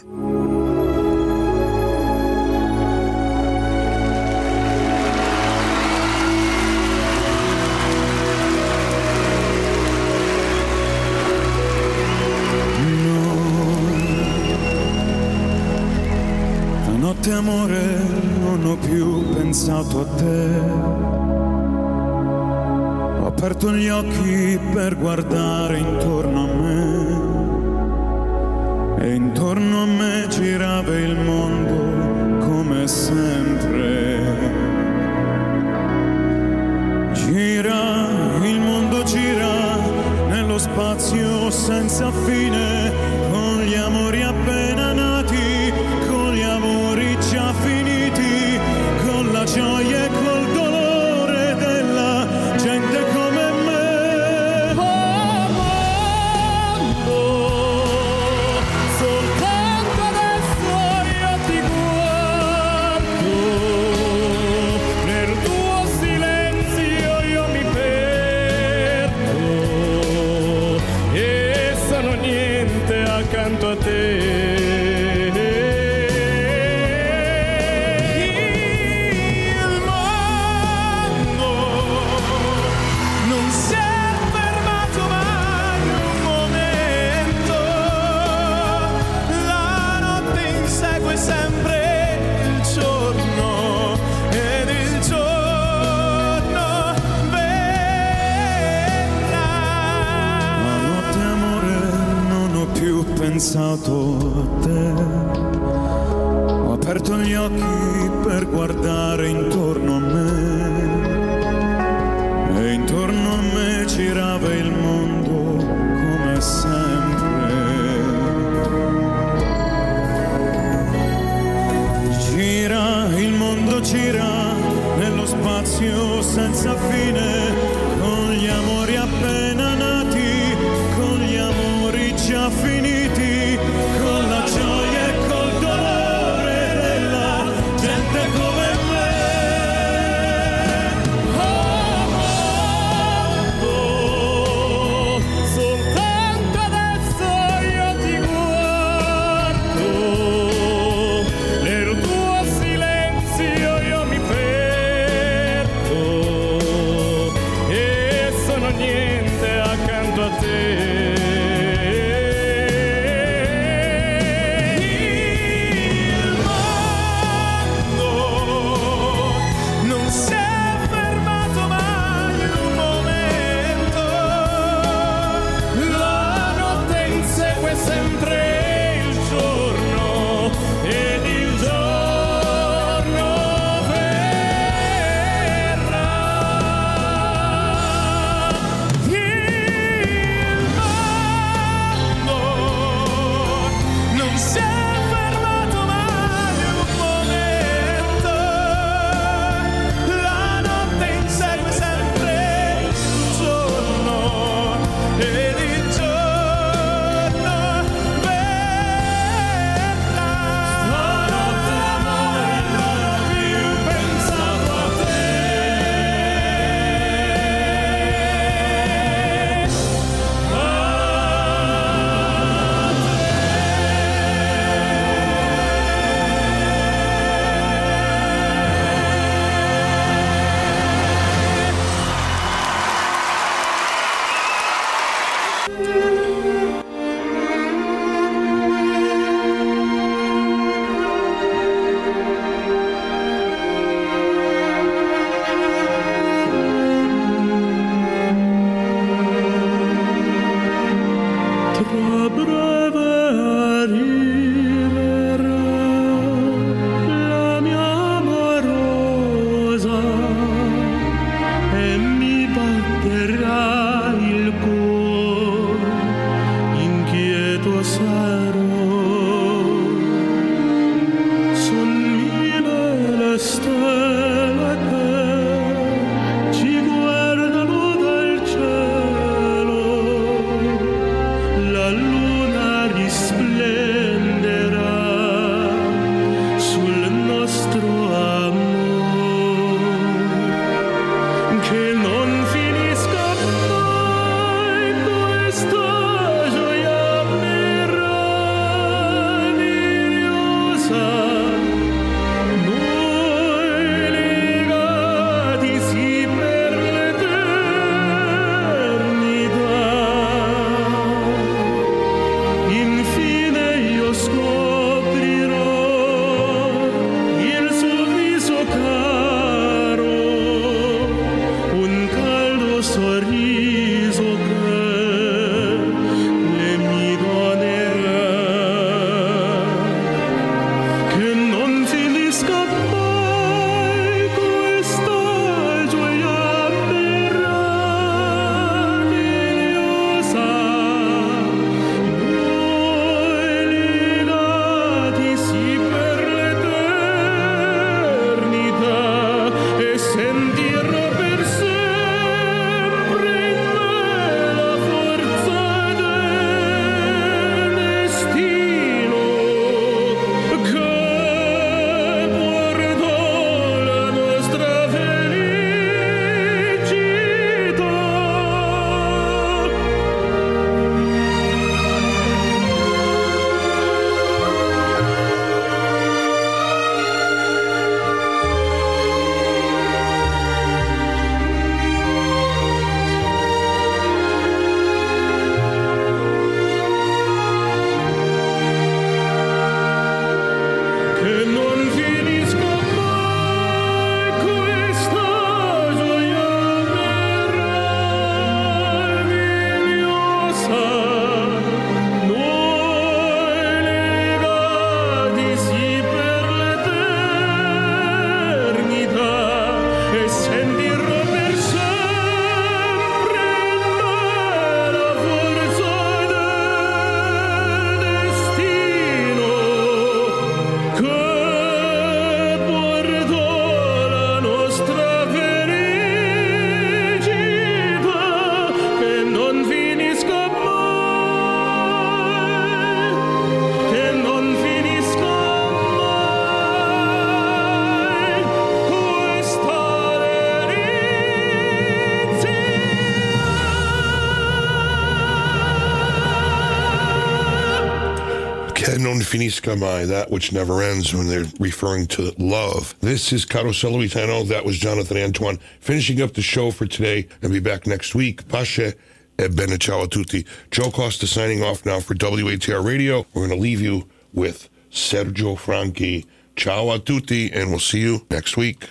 Finisca 449.59 449.79
mai, 449.79 450.05
that 450.07 450.31
which 450.31 450.53
never 450.53 450.83
ends 450.83 451.13
when 451.13 451.29
they're 451.29 451.47
referring 451.59 452.07
to 452.07 452.33
love. 452.39 452.95
This 453.01 453.33
is 453.33 453.45
Carosello 453.45 454.05
Italiano. 454.05 454.45
That 454.45 454.65
was 454.65 454.79
Jonathan 454.79 455.17
Antoine 455.17 455.59
finishing 455.81 456.23
up 456.23 456.35
the 456.35 456.43
show 456.43 456.71
for 456.71 456.87
today 456.87 457.27
and 457.43 457.53
be 457.53 457.59
back 457.61 457.87
next 457.87 458.15
week. 458.15 458.47
Pace 458.49 458.95
e 459.41 459.49
bene 459.49 459.79
ciao 459.79 460.03
a 460.03 460.09
tutti. 460.09 460.45
Joe 460.71 460.91
Costa 460.91 461.27
signing 461.27 461.63
off 461.63 461.85
now 461.85 462.01
for 462.01 462.15
WATR 462.15 462.85
Radio. 462.85 463.27
We're 463.33 463.47
going 463.47 463.59
to 463.59 463.63
leave 463.63 463.81
you 463.81 464.09
with 464.33 464.69
Sergio 464.91 465.59
Franchi. 465.59 466.25
Ciao 466.57 466.91
a 466.91 466.99
tutti 466.99 467.51
and 467.53 467.71
we'll 467.71 467.79
see 467.81 468.01
you 468.01 468.27
next 468.31 468.57
week. 468.57 468.89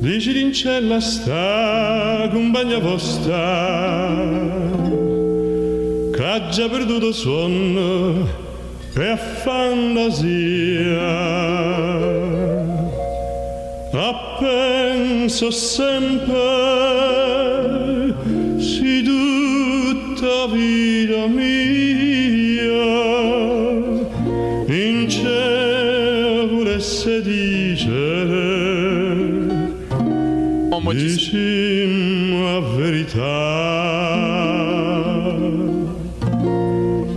Dici 0.00 0.54
sta 6.50 6.68
perduto 6.68 7.12
sonno 7.12 8.47
e 9.00 9.16
fantasia 9.16 10.26
a 13.92 14.36
penso 14.40 15.50
sempre 15.52 16.36
si 18.58 19.02
tutta 19.04 20.46
vita 20.48 21.26
mia 21.28 22.88
in 24.66 25.08
cielo 25.08 26.48
volesse 26.56 27.22
dicere 27.22 28.56
Dicim 30.90 32.42
la 32.42 32.60
verità. 32.76 33.46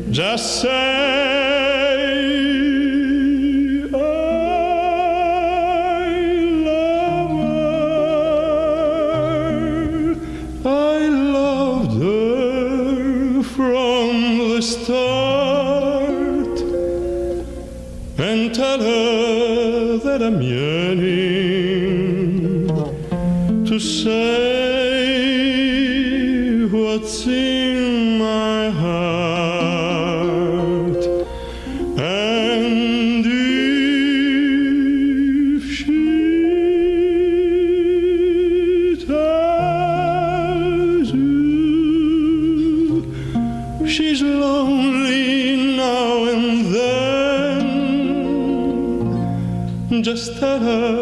Già 0.10 0.36
sei 0.38 1.01
I'm 20.34 20.42
yearning 20.42 21.02
to 23.66 23.78
say 23.80 24.51
that 50.42 51.01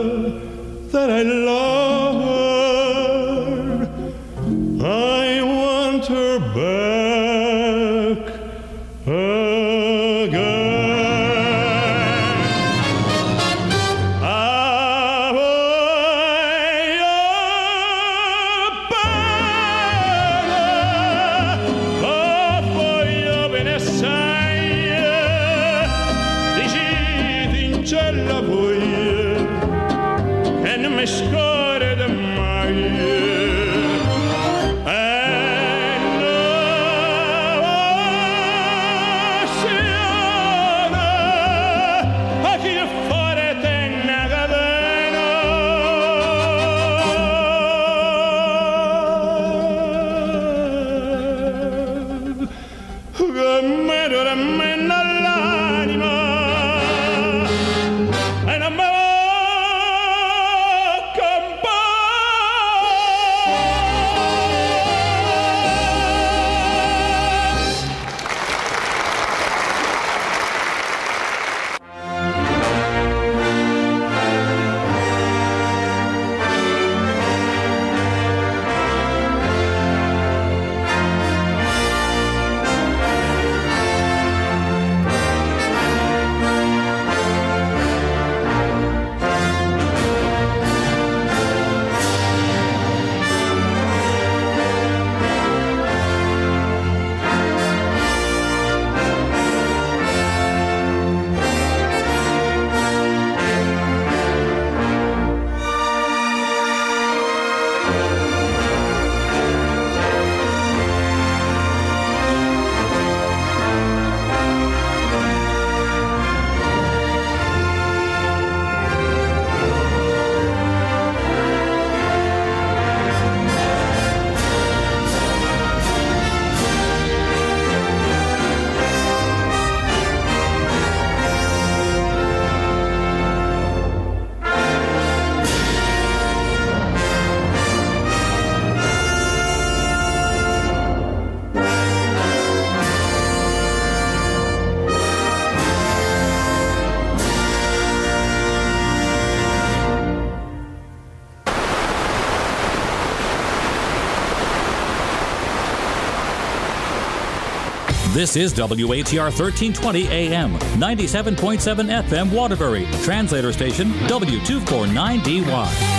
This 158.29 158.53
is 158.53 158.55
WATR 158.59 159.33
1320 159.33 160.07
AM, 160.09 160.53
97.7 160.77 162.03
FM 162.03 162.31
Waterbury, 162.31 162.85
translator 163.01 163.51
station 163.51 163.89
W249DY. 163.89 165.98